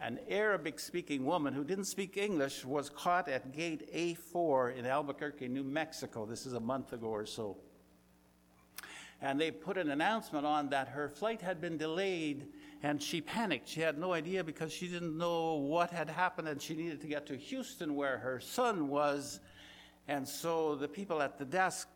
an 0.00 0.20
Arabic 0.28 0.78
speaking 0.78 1.26
woman 1.26 1.52
who 1.52 1.64
didn't 1.64 1.86
speak 1.86 2.16
English 2.16 2.64
was 2.64 2.88
caught 2.88 3.28
at 3.28 3.52
gate 3.52 3.92
A4 3.92 4.76
in 4.76 4.86
Albuquerque, 4.86 5.48
New 5.48 5.64
Mexico. 5.64 6.24
This 6.24 6.46
is 6.46 6.52
a 6.52 6.60
month 6.60 6.92
ago 6.92 7.08
or 7.08 7.26
so. 7.26 7.56
And 9.20 9.40
they 9.40 9.50
put 9.50 9.76
an 9.76 9.90
announcement 9.90 10.46
on 10.46 10.68
that 10.68 10.88
her 10.88 11.08
flight 11.08 11.40
had 11.40 11.60
been 11.60 11.76
delayed 11.76 12.46
and 12.82 13.02
she 13.02 13.20
panicked. 13.20 13.68
She 13.68 13.80
had 13.80 13.98
no 13.98 14.12
idea 14.12 14.44
because 14.44 14.72
she 14.72 14.86
didn't 14.86 15.18
know 15.18 15.54
what 15.54 15.90
had 15.90 16.08
happened 16.08 16.46
and 16.46 16.62
she 16.62 16.76
needed 16.76 17.00
to 17.00 17.08
get 17.08 17.26
to 17.26 17.36
Houston 17.36 17.96
where 17.96 18.18
her 18.18 18.38
son 18.38 18.86
was. 18.88 19.40
And 20.06 20.28
so 20.28 20.76
the 20.76 20.86
people 20.86 21.20
at 21.22 21.38
the 21.38 21.44
desk 21.44 21.88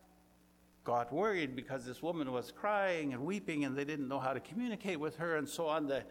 got 0.85 1.12
worried 1.12 1.55
because 1.55 1.85
this 1.85 2.03
woman 2.03 2.33
was 2.33 2.51
crying 2.53 3.12
and 3.12 3.24
weeping 3.24 3.64
and 3.64 3.76
they 3.76 3.85
didn't 3.85 4.09
know 4.09 4.18
how 4.18 4.33
to 4.33 4.41
communicate 4.41 4.99
with 4.99 5.16
her. 5.16 5.37
And 5.37 5.49
so 5.49 5.66
on 5.66 5.87
the 5.87 6.05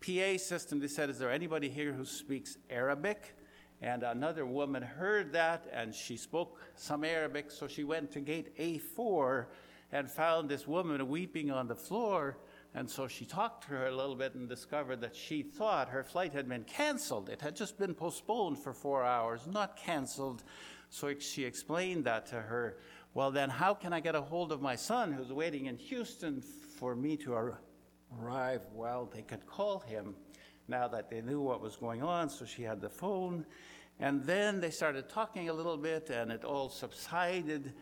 PA 0.00 0.38
system, 0.38 0.80
they 0.80 0.88
said, 0.88 1.10
Is 1.10 1.18
there 1.18 1.30
anybody 1.30 1.68
here 1.68 1.92
who 1.92 2.04
speaks 2.04 2.58
Arabic? 2.70 3.34
And 3.82 4.02
another 4.02 4.46
woman 4.46 4.82
heard 4.82 5.32
that 5.32 5.66
and 5.72 5.94
she 5.94 6.16
spoke 6.16 6.58
some 6.76 7.04
Arabic, 7.04 7.50
so 7.50 7.66
she 7.66 7.84
went 7.84 8.10
to 8.12 8.20
gate 8.20 8.56
A4 8.58 9.46
and 9.92 10.10
found 10.10 10.48
this 10.48 10.66
woman 10.66 11.08
weeping 11.08 11.50
on 11.50 11.68
the 11.68 11.74
floor. 11.74 12.38
And 12.74 12.88
so 12.88 13.08
she 13.08 13.24
talked 13.24 13.64
to 13.64 13.70
her 13.70 13.86
a 13.86 13.94
little 13.94 14.14
bit 14.14 14.34
and 14.34 14.48
discovered 14.48 15.00
that 15.00 15.14
she 15.14 15.42
thought 15.42 15.88
her 15.88 16.02
flight 16.02 16.32
had 16.32 16.48
been 16.48 16.64
canceled. 16.64 17.28
It 17.28 17.40
had 17.40 17.56
just 17.56 17.78
been 17.78 17.94
postponed 17.94 18.58
for 18.58 18.72
four 18.72 19.04
hours, 19.04 19.46
not 19.46 19.76
canceled. 19.76 20.42
So 20.90 21.14
she 21.18 21.44
explained 21.44 22.04
that 22.04 22.26
to 22.26 22.36
her. 22.36 22.78
Well, 23.16 23.30
then, 23.30 23.48
how 23.48 23.72
can 23.72 23.94
I 23.94 24.00
get 24.00 24.14
a 24.14 24.20
hold 24.20 24.52
of 24.52 24.60
my 24.60 24.76
son 24.76 25.10
who's 25.10 25.32
waiting 25.32 25.64
in 25.64 25.78
Houston 25.78 26.42
for 26.42 26.94
me 26.94 27.16
to 27.16 27.32
arrive, 27.32 28.60
well, 28.74 29.10
they 29.10 29.22
could 29.22 29.46
call 29.46 29.78
him 29.78 30.14
now 30.68 30.86
that 30.88 31.08
they 31.08 31.22
knew 31.22 31.40
what 31.40 31.62
was 31.62 31.76
going 31.76 32.02
on. 32.02 32.28
So 32.28 32.44
she 32.44 32.62
had 32.62 32.78
the 32.78 32.90
phone. 32.90 33.46
And 34.00 34.22
then 34.24 34.60
they 34.60 34.68
started 34.68 35.08
talking 35.08 35.48
a 35.48 35.54
little 35.54 35.78
bit, 35.78 36.10
and 36.10 36.30
it 36.30 36.44
all 36.44 36.68
subsided. 36.68 37.72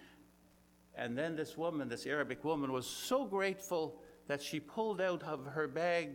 And 0.95 1.18
then 1.18 1.35
this 1.35 1.59
woman, 1.59 1.89
this 1.89 2.07
Arabic 2.07 2.45
woman, 2.45 2.70
was 2.70 2.87
so 2.87 3.24
grateful 3.24 4.01
that 4.28 4.41
she 4.41 4.61
pulled 4.61 5.01
out 5.01 5.24
of 5.24 5.45
her 5.47 5.66
bag 5.66 6.11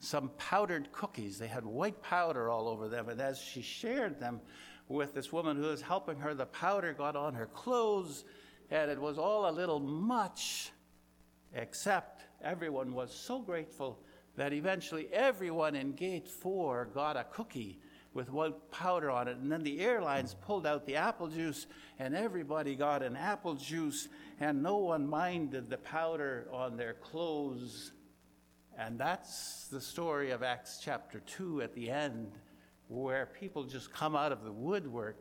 some 0.00 0.30
powdered 0.38 0.90
cookies. 0.92 1.38
They 1.38 1.46
had 1.46 1.66
white 1.66 2.02
powder 2.02 2.48
all 2.48 2.68
over 2.68 2.88
them. 2.88 3.10
And 3.10 3.20
as 3.20 3.38
she 3.38 3.60
shared 3.60 4.18
them 4.18 4.40
with 4.88 5.12
this 5.12 5.30
woman 5.30 5.58
who 5.58 5.64
was 5.64 5.82
helping 5.82 6.18
her, 6.20 6.32
the 6.32 6.46
powder 6.46 6.94
got 6.94 7.16
on 7.16 7.34
her 7.34 7.48
clothes, 7.48 8.24
and 8.70 8.90
it 8.90 9.00
was 9.00 9.18
all 9.18 9.48
a 9.48 9.52
little 9.52 9.80
much, 9.80 10.70
except 11.54 12.22
everyone 12.42 12.94
was 12.94 13.12
so 13.12 13.40
grateful 13.40 13.98
that 14.36 14.52
eventually 14.52 15.08
everyone 15.12 15.74
in 15.74 15.92
gate 15.92 16.28
four 16.28 16.88
got 16.94 17.16
a 17.16 17.24
cookie 17.24 17.78
with 18.14 18.30
white 18.30 18.70
powder 18.70 19.10
on 19.10 19.28
it. 19.28 19.36
And 19.36 19.50
then 19.50 19.62
the 19.62 19.80
airlines 19.80 20.34
pulled 20.34 20.66
out 20.66 20.86
the 20.86 20.96
apple 20.96 21.28
juice, 21.28 21.66
and 21.98 22.14
everybody 22.14 22.74
got 22.74 23.02
an 23.02 23.16
apple 23.16 23.54
juice, 23.54 24.08
and 24.40 24.62
no 24.62 24.78
one 24.78 25.06
minded 25.06 25.70
the 25.70 25.78
powder 25.78 26.48
on 26.52 26.76
their 26.76 26.94
clothes. 26.94 27.92
And 28.78 28.98
that's 28.98 29.68
the 29.68 29.80
story 29.80 30.30
of 30.30 30.42
Acts 30.42 30.80
chapter 30.82 31.20
2 31.20 31.62
at 31.62 31.74
the 31.74 31.90
end, 31.90 32.32
where 32.88 33.26
people 33.26 33.64
just 33.64 33.92
come 33.92 34.16
out 34.16 34.32
of 34.32 34.44
the 34.44 34.52
woodwork 34.52 35.16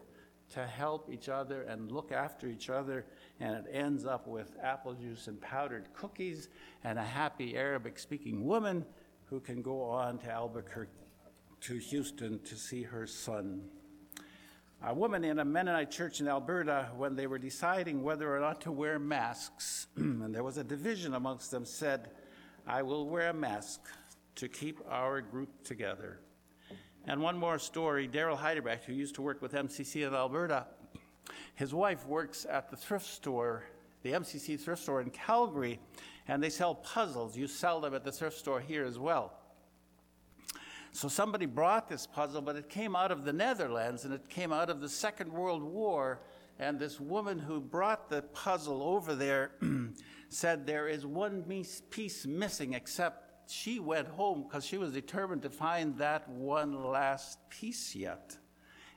to 0.54 0.66
help 0.66 1.10
each 1.12 1.30
other 1.30 1.64
and 1.64 1.92
look 1.92 2.12
after 2.12 2.48
each 2.48 2.70
other 2.70 3.06
and 3.42 3.56
it 3.56 3.66
ends 3.74 4.06
up 4.06 4.28
with 4.28 4.56
apple 4.62 4.94
juice 4.94 5.28
and 5.28 5.42
powdered 5.42 5.92
cookies 5.94 6.48
and 6.84 7.00
a 7.00 7.04
happy 7.04 7.58
Arabic 7.58 7.98
speaking 7.98 8.46
woman 8.46 8.86
who 9.26 9.40
can 9.40 9.62
go 9.62 9.82
on 9.82 10.20
to 10.20 10.30
Albuquerque, 10.30 10.92
to 11.62 11.78
Houston 11.78 12.40
to 12.44 12.56
see 12.56 12.84
her 12.84 13.08
son. 13.08 13.64
A 14.84 14.94
woman 14.94 15.24
in 15.24 15.40
a 15.40 15.46
Mennonite 15.46 15.90
church 15.90 16.20
in 16.20 16.28
Alberta, 16.28 16.90
when 16.98 17.16
they 17.16 17.28
were 17.28 17.38
deciding 17.38 18.04
whether 18.04 18.36
or 18.36 18.40
not 18.40 18.62
to 18.62 18.72
wear 18.72 19.00
masks, 19.00 19.88
and 19.96 20.34
there 20.34 20.44
was 20.44 20.58
a 20.58 20.64
division 20.64 21.14
amongst 21.14 21.50
them, 21.50 21.66
said, 21.66 22.10
I 22.68 22.82
will 22.82 23.08
wear 23.08 23.30
a 23.30 23.34
mask 23.34 23.82
to 24.36 24.48
keep 24.48 24.80
our 24.90 25.22
group 25.22 25.64
together. 25.64 26.20
And 27.06 27.22
one 27.22 27.38
more 27.38 27.58
story 27.58 28.08
Daryl 28.08 28.38
Heidebrecht, 28.38 28.84
who 28.84 28.94
used 28.94 29.16
to 29.16 29.22
work 29.22 29.42
with 29.42 29.54
MCC 29.54 30.06
in 30.06 30.14
Alberta, 30.14 30.68
his 31.62 31.76
wife 31.76 32.08
works 32.08 32.48
at 32.50 32.72
the 32.72 32.76
thrift 32.76 33.06
store, 33.06 33.64
the 34.02 34.14
MCC 34.14 34.60
thrift 34.60 34.82
store 34.82 35.00
in 35.00 35.12
Calgary, 35.12 35.80
and 36.28 36.42
they 36.42 36.50
sell 36.50 36.74
puzzles. 36.74 37.38
You 37.38 37.46
sell 37.46 37.80
them 37.80 37.94
at 37.94 38.04
the 38.04 38.12
thrift 38.12 38.36
store 38.36 38.60
here 38.60 38.84
as 38.84 38.98
well. 38.98 39.32
So 40.92 41.08
somebody 41.08 41.46
brought 41.46 41.88
this 41.88 42.08
puzzle, 42.08 42.42
but 42.42 42.56
it 42.56 42.68
came 42.68 42.96
out 42.96 43.12
of 43.12 43.26
the 43.26 43.32
Netherlands 43.32 44.06
and 44.06 44.12
it 44.16 44.28
came 44.28 44.52
out 44.52 44.72
of 44.72 44.82
the 44.82 44.90
Second 44.90 45.32
World 45.32 45.62
War. 45.62 46.24
And 46.58 46.80
this 46.80 47.00
woman 47.00 47.38
who 47.38 47.62
brought 47.62 48.10
the 48.10 48.24
puzzle 48.24 48.82
over 48.82 49.14
there 49.14 49.52
said 50.30 50.66
there 50.66 50.88
is 50.88 51.06
one 51.06 51.44
piece 51.92 52.26
missing, 52.26 52.74
except 52.74 53.52
she 53.52 53.80
went 53.80 54.08
home 54.08 54.48
because 54.48 54.66
she 54.66 54.80
was 54.80 54.94
determined 54.94 55.44
to 55.44 55.52
find 55.52 55.96
that 56.00 56.28
one 56.28 56.84
last 56.84 57.38
piece 57.52 57.94
yet. 57.94 58.36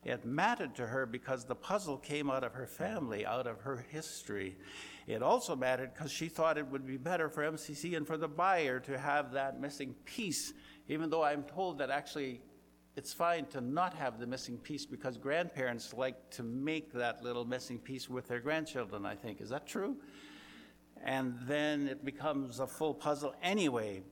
It 0.04 0.26
mattered 0.26 0.74
to 0.76 0.86
her 0.86 1.06
because 1.06 1.44
the 1.44 1.54
puzzle 1.54 1.96
came 1.96 2.30
out 2.30 2.44
of 2.44 2.52
her 2.52 2.66
family, 2.66 3.24
out 3.24 3.46
of 3.46 3.60
her 3.62 3.86
history. 3.90 4.56
It 5.06 5.22
also 5.22 5.56
mattered 5.56 5.94
because 5.94 6.10
she 6.10 6.28
thought 6.28 6.58
it 6.58 6.66
would 6.66 6.86
be 6.86 6.98
better 6.98 7.28
for 7.28 7.42
MCC 7.42 7.96
and 7.96 8.06
for 8.06 8.18
the 8.18 8.28
buyer 8.28 8.80
to 8.80 8.98
have 8.98 9.32
that 9.32 9.60
missing 9.60 9.94
piece, 10.04 10.52
even 10.88 11.08
though 11.08 11.22
I'm 11.22 11.42
told 11.42 11.78
that 11.78 11.90
actually 11.90 12.42
it's 12.96 13.12
fine 13.12 13.46
to 13.46 13.60
not 13.60 13.94
have 13.94 14.20
the 14.20 14.26
missing 14.26 14.58
piece 14.58 14.86
because 14.86 15.16
grandparents 15.16 15.94
like 15.94 16.30
to 16.30 16.42
make 16.42 16.92
that 16.92 17.24
little 17.24 17.44
missing 17.44 17.78
piece 17.78 18.08
with 18.08 18.28
their 18.28 18.40
grandchildren, 18.40 19.04
I 19.06 19.16
think. 19.16 19.40
Is 19.40 19.48
that 19.48 19.66
true? 19.66 19.96
And 21.02 21.36
then 21.46 21.88
it 21.88 22.04
becomes 22.04 22.60
a 22.60 22.66
full 22.66 22.94
puzzle 22.94 23.34
anyway 23.42 24.02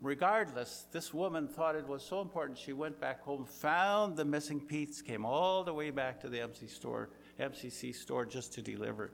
regardless, 0.00 0.86
this 0.92 1.12
woman 1.12 1.46
thought 1.46 1.76
it 1.76 1.86
was 1.86 2.02
so 2.02 2.20
important. 2.20 2.58
She 2.58 2.72
went 2.72 3.00
back 3.00 3.22
home, 3.22 3.44
found 3.44 4.16
the 4.16 4.24
missing 4.24 4.60
piece, 4.60 5.02
came 5.02 5.24
all 5.24 5.64
the 5.64 5.74
way 5.74 5.90
back 5.90 6.20
to 6.20 6.28
the 6.28 6.40
MC 6.40 6.66
store, 6.66 7.10
MCC 7.38 7.94
store 7.94 8.24
just 8.24 8.52
to 8.54 8.62
deliver 8.62 9.12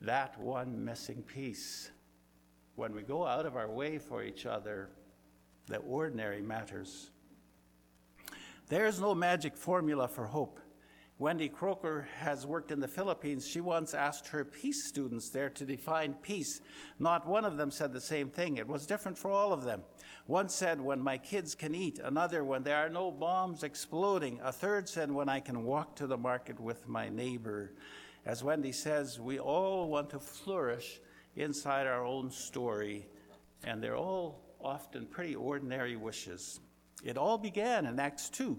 that 0.00 0.38
one 0.40 0.84
missing 0.84 1.22
piece. 1.22 1.90
When 2.76 2.94
we 2.94 3.02
go 3.02 3.26
out 3.26 3.46
of 3.46 3.56
our 3.56 3.70
way 3.70 3.98
for 3.98 4.22
each 4.22 4.46
other, 4.46 4.90
the 5.66 5.76
ordinary 5.78 6.42
matters. 6.42 7.10
There 8.68 8.86
is 8.86 9.00
no 9.00 9.14
magic 9.14 9.56
formula 9.56 10.08
for 10.08 10.26
hope. 10.26 10.60
Wendy 11.18 11.48
Kroeker 11.48 12.06
has 12.18 12.44
worked 12.44 12.72
in 12.72 12.80
the 12.80 12.88
Philippines. 12.88 13.46
She 13.46 13.60
once 13.60 13.94
asked 13.94 14.26
her 14.28 14.44
peace 14.44 14.84
students 14.84 15.30
there 15.30 15.48
to 15.50 15.64
define 15.64 16.14
peace. 16.14 16.60
Not 16.98 17.26
one 17.26 17.44
of 17.44 17.56
them 17.56 17.70
said 17.70 17.92
the 17.92 18.00
same 18.00 18.30
thing. 18.30 18.56
It 18.56 18.66
was 18.66 18.84
different 18.84 19.16
for 19.16 19.30
all 19.30 19.52
of 19.52 19.62
them. 19.62 19.82
One 20.26 20.48
said, 20.48 20.80
When 20.80 21.00
my 21.00 21.18
kids 21.18 21.54
can 21.54 21.74
eat. 21.74 21.98
Another, 22.02 22.44
When 22.44 22.62
there 22.62 22.78
are 22.78 22.88
no 22.88 23.10
bombs 23.10 23.62
exploding. 23.62 24.40
A 24.42 24.52
third 24.52 24.88
said, 24.88 25.10
When 25.10 25.28
I 25.28 25.40
can 25.40 25.64
walk 25.64 25.96
to 25.96 26.06
the 26.06 26.16
market 26.16 26.58
with 26.58 26.88
my 26.88 27.08
neighbor. 27.08 27.72
As 28.24 28.42
Wendy 28.42 28.72
says, 28.72 29.20
we 29.20 29.38
all 29.38 29.88
want 29.88 30.10
to 30.10 30.18
flourish 30.18 31.00
inside 31.36 31.86
our 31.86 32.06
own 32.06 32.30
story, 32.30 33.06
and 33.64 33.82
they're 33.82 33.96
all 33.96 34.40
often 34.62 35.04
pretty 35.04 35.34
ordinary 35.34 35.96
wishes. 35.96 36.60
It 37.02 37.18
all 37.18 37.36
began 37.36 37.84
in 37.84 38.00
Acts 38.00 38.30
2 38.30 38.58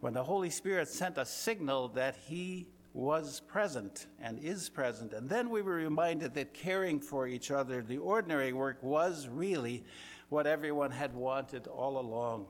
when 0.00 0.14
the 0.14 0.24
Holy 0.24 0.50
Spirit 0.50 0.88
sent 0.88 1.16
a 1.16 1.24
signal 1.24 1.88
that 1.90 2.16
He 2.26 2.66
was 2.92 3.40
present 3.40 4.06
and 4.20 4.38
is 4.38 4.68
present. 4.68 5.12
And 5.12 5.28
then 5.28 5.50
we 5.50 5.62
were 5.62 5.74
reminded 5.74 6.34
that 6.34 6.54
caring 6.54 7.00
for 7.00 7.28
each 7.28 7.50
other, 7.50 7.82
the 7.82 7.98
ordinary 7.98 8.52
work, 8.52 8.82
was 8.82 9.28
really 9.28 9.84
what 10.28 10.46
everyone 10.46 10.90
had 10.90 11.14
wanted 11.14 11.66
all 11.66 11.98
along. 11.98 12.46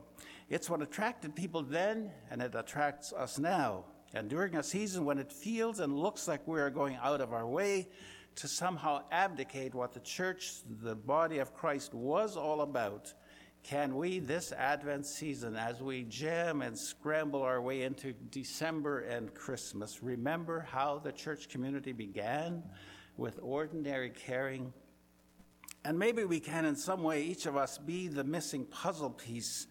It's 0.48 0.68
what 0.68 0.82
attracted 0.82 1.34
people 1.34 1.62
then, 1.62 2.10
and 2.30 2.42
it 2.42 2.54
attracts 2.54 3.12
us 3.12 3.38
now. 3.38 3.84
And 4.12 4.28
during 4.28 4.56
a 4.56 4.62
season 4.62 5.04
when 5.04 5.18
it 5.18 5.32
feels 5.32 5.80
and 5.80 5.98
looks 5.98 6.28
like 6.28 6.46
we 6.46 6.60
are 6.60 6.70
going 6.70 6.96
out 7.02 7.20
of 7.20 7.32
our 7.32 7.46
way 7.46 7.88
to 8.36 8.48
somehow 8.48 9.02
abdicate 9.10 9.74
what 9.74 9.92
the 9.92 10.00
church, 10.00 10.52
the 10.82 10.94
body 10.94 11.38
of 11.38 11.54
Christ, 11.54 11.94
was 11.94 12.36
all 12.36 12.60
about, 12.60 13.12
can 13.62 13.96
we, 13.96 14.18
this 14.18 14.52
Advent 14.52 15.06
season, 15.06 15.56
as 15.56 15.80
we 15.80 16.04
jam 16.04 16.60
and 16.60 16.78
scramble 16.78 17.42
our 17.42 17.62
way 17.62 17.82
into 17.82 18.12
December 18.30 19.00
and 19.00 19.34
Christmas, 19.34 20.02
remember 20.02 20.60
how 20.60 20.98
the 20.98 21.12
church 21.12 21.48
community 21.48 21.92
began 21.92 22.62
with 23.16 23.38
ordinary 23.42 24.10
caring? 24.10 24.72
And 25.84 25.98
maybe 25.98 26.24
we 26.24 26.40
can, 26.40 26.64
in 26.64 26.76
some 26.76 27.02
way, 27.02 27.22
each 27.22 27.44
of 27.44 27.56
us 27.56 27.76
be 27.76 28.08
the 28.08 28.24
missing 28.24 28.64
puzzle 28.64 29.10
piece 29.10 29.66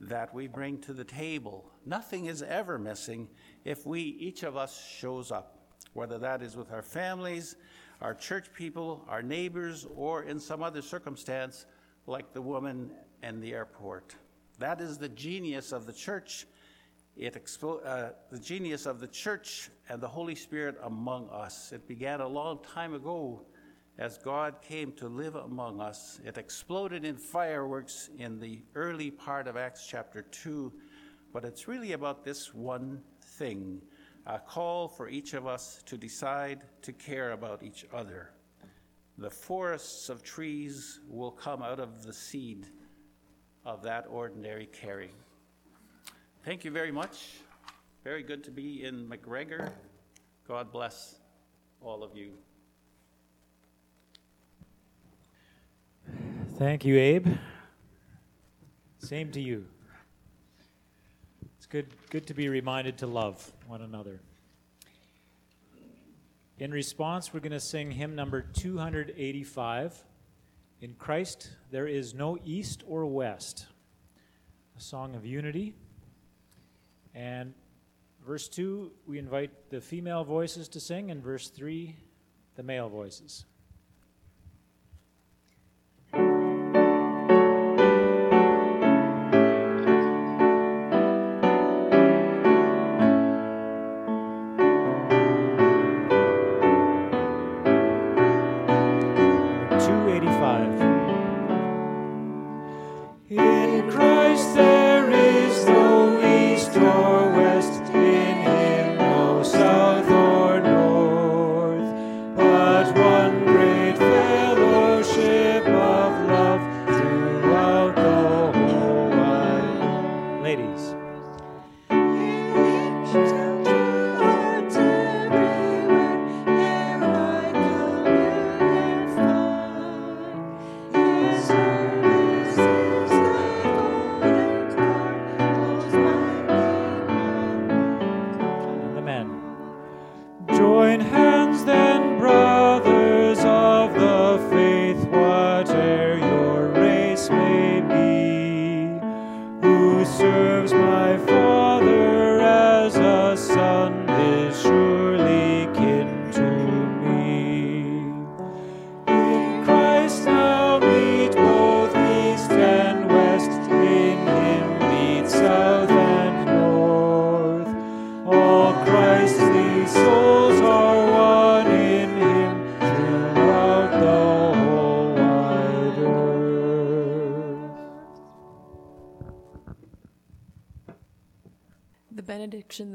that 0.00 0.34
we 0.34 0.48
bring 0.48 0.78
to 0.78 0.94
the 0.94 1.04
table. 1.04 1.70
Nothing 1.84 2.26
is 2.26 2.42
ever 2.42 2.78
missing 2.78 3.28
if 3.64 3.86
we, 3.86 4.00
each 4.00 4.42
of 4.42 4.56
us, 4.56 4.82
shows 4.98 5.30
up, 5.30 5.58
whether 5.92 6.18
that 6.18 6.42
is 6.42 6.56
with 6.56 6.72
our 6.72 6.82
families, 6.82 7.56
our 8.00 8.14
church 8.14 8.52
people, 8.54 9.04
our 9.08 9.22
neighbors, 9.22 9.86
or 9.94 10.22
in 10.22 10.40
some 10.40 10.62
other 10.62 10.82
circumstance, 10.82 11.66
like 12.06 12.32
the 12.32 12.42
woman 12.42 12.90
in 13.22 13.40
the 13.40 13.52
airport. 13.52 14.16
That 14.58 14.80
is 14.80 14.96
the 14.96 15.08
genius 15.10 15.70
of 15.70 15.86
the 15.86 15.92
church. 15.92 16.46
It 17.14 17.34
expo- 17.34 17.86
uh, 17.86 18.12
the 18.30 18.38
genius 18.38 18.86
of 18.86 19.00
the 19.00 19.06
church 19.06 19.68
and 19.88 20.00
the 20.00 20.08
Holy 20.08 20.34
Spirit 20.34 20.78
among 20.82 21.28
us. 21.28 21.72
It 21.72 21.86
began 21.86 22.22
a 22.22 22.26
long 22.26 22.60
time 22.64 22.94
ago 22.94 23.44
as 23.98 24.18
God 24.18 24.62
came 24.62 24.92
to 24.92 25.08
live 25.08 25.34
among 25.34 25.80
us. 25.80 26.20
It 26.24 26.38
exploded 26.38 27.04
in 27.04 27.16
fireworks 27.16 28.10
in 28.18 28.40
the 28.40 28.62
early 28.74 29.10
part 29.10 29.46
of 29.46 29.56
Acts 29.56 29.86
chapter 29.86 30.22
2, 30.22 30.72
but 31.32 31.44
it's 31.44 31.68
really 31.68 31.92
about 31.92 32.24
this 32.24 32.54
one 32.54 33.02
thing 33.22 33.82
a 34.26 34.38
call 34.38 34.86
for 34.86 35.08
each 35.08 35.34
of 35.34 35.46
us 35.46 35.82
to 35.84 35.96
decide 35.96 36.62
to 36.82 36.92
care 36.92 37.32
about 37.32 37.62
each 37.62 37.84
other. 37.92 38.30
The 39.18 39.30
forests 39.30 40.08
of 40.08 40.22
trees 40.22 41.00
will 41.08 41.32
come 41.32 41.62
out 41.62 41.80
of 41.80 42.04
the 42.04 42.12
seed 42.12 42.68
of 43.64 43.82
that 43.82 44.06
ordinary 44.08 44.66
caring. 44.66 45.14
Thank 46.44 46.64
you 46.64 46.70
very 46.70 46.92
much. 46.92 47.38
Very 48.04 48.22
good 48.22 48.42
to 48.44 48.50
be 48.50 48.84
in 48.84 49.08
MacGregor. 49.08 49.72
God 50.46 50.72
bless 50.72 51.16
all 51.80 52.02
of 52.02 52.16
you. 52.16 52.32
Thank 56.62 56.84
you, 56.84 56.96
Abe. 56.96 57.26
Same 58.98 59.32
to 59.32 59.40
you. 59.40 59.66
It's 61.56 61.66
good, 61.66 61.88
good 62.08 62.28
to 62.28 62.34
be 62.34 62.48
reminded 62.48 62.98
to 62.98 63.08
love 63.08 63.52
one 63.66 63.82
another. 63.82 64.20
In 66.60 66.70
response, 66.70 67.34
we're 67.34 67.40
going 67.40 67.50
to 67.50 67.58
sing 67.58 67.90
hymn 67.90 68.14
number 68.14 68.42
285 68.42 70.04
In 70.80 70.94
Christ, 70.94 71.50
there 71.72 71.88
is 71.88 72.14
no 72.14 72.38
east 72.44 72.84
or 72.86 73.06
west, 73.06 73.66
a 74.78 74.80
song 74.80 75.16
of 75.16 75.26
unity. 75.26 75.74
And 77.12 77.54
verse 78.24 78.48
2, 78.48 78.92
we 79.08 79.18
invite 79.18 79.68
the 79.70 79.80
female 79.80 80.22
voices 80.22 80.68
to 80.68 80.78
sing, 80.78 81.10
and 81.10 81.24
verse 81.24 81.48
3, 81.48 81.96
the 82.54 82.62
male 82.62 82.88
voices. 82.88 83.46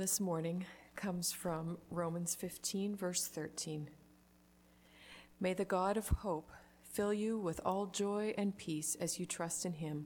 This 0.08 0.22
morning 0.22 0.66
comes 0.96 1.34
from 1.34 1.78
Romans 1.92 2.34
15, 2.34 2.96
verse 2.96 3.28
13. 3.28 3.90
May 5.42 5.54
the 5.54 5.66
God 5.66 5.98
of 5.98 6.08
hope 6.08 6.50
fill 6.82 7.14
you 7.14 7.38
with 7.38 7.60
all 7.66 7.88
joy 7.88 8.34
and 8.38 8.56
peace 8.56 8.96
as 9.02 9.20
you 9.20 9.26
trust 9.26 9.66
in 9.66 9.74
him, 9.74 10.06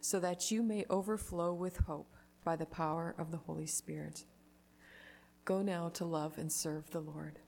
so 0.00 0.18
that 0.18 0.50
you 0.50 0.60
may 0.64 0.84
overflow 0.90 1.54
with 1.54 1.76
hope 1.86 2.16
by 2.42 2.56
the 2.56 2.66
power 2.66 3.14
of 3.16 3.30
the 3.30 3.36
Holy 3.36 3.68
Spirit. 3.68 4.24
Go 5.44 5.62
now 5.62 5.88
to 5.90 6.04
love 6.04 6.36
and 6.36 6.50
serve 6.50 6.90
the 6.90 6.98
Lord. 6.98 7.38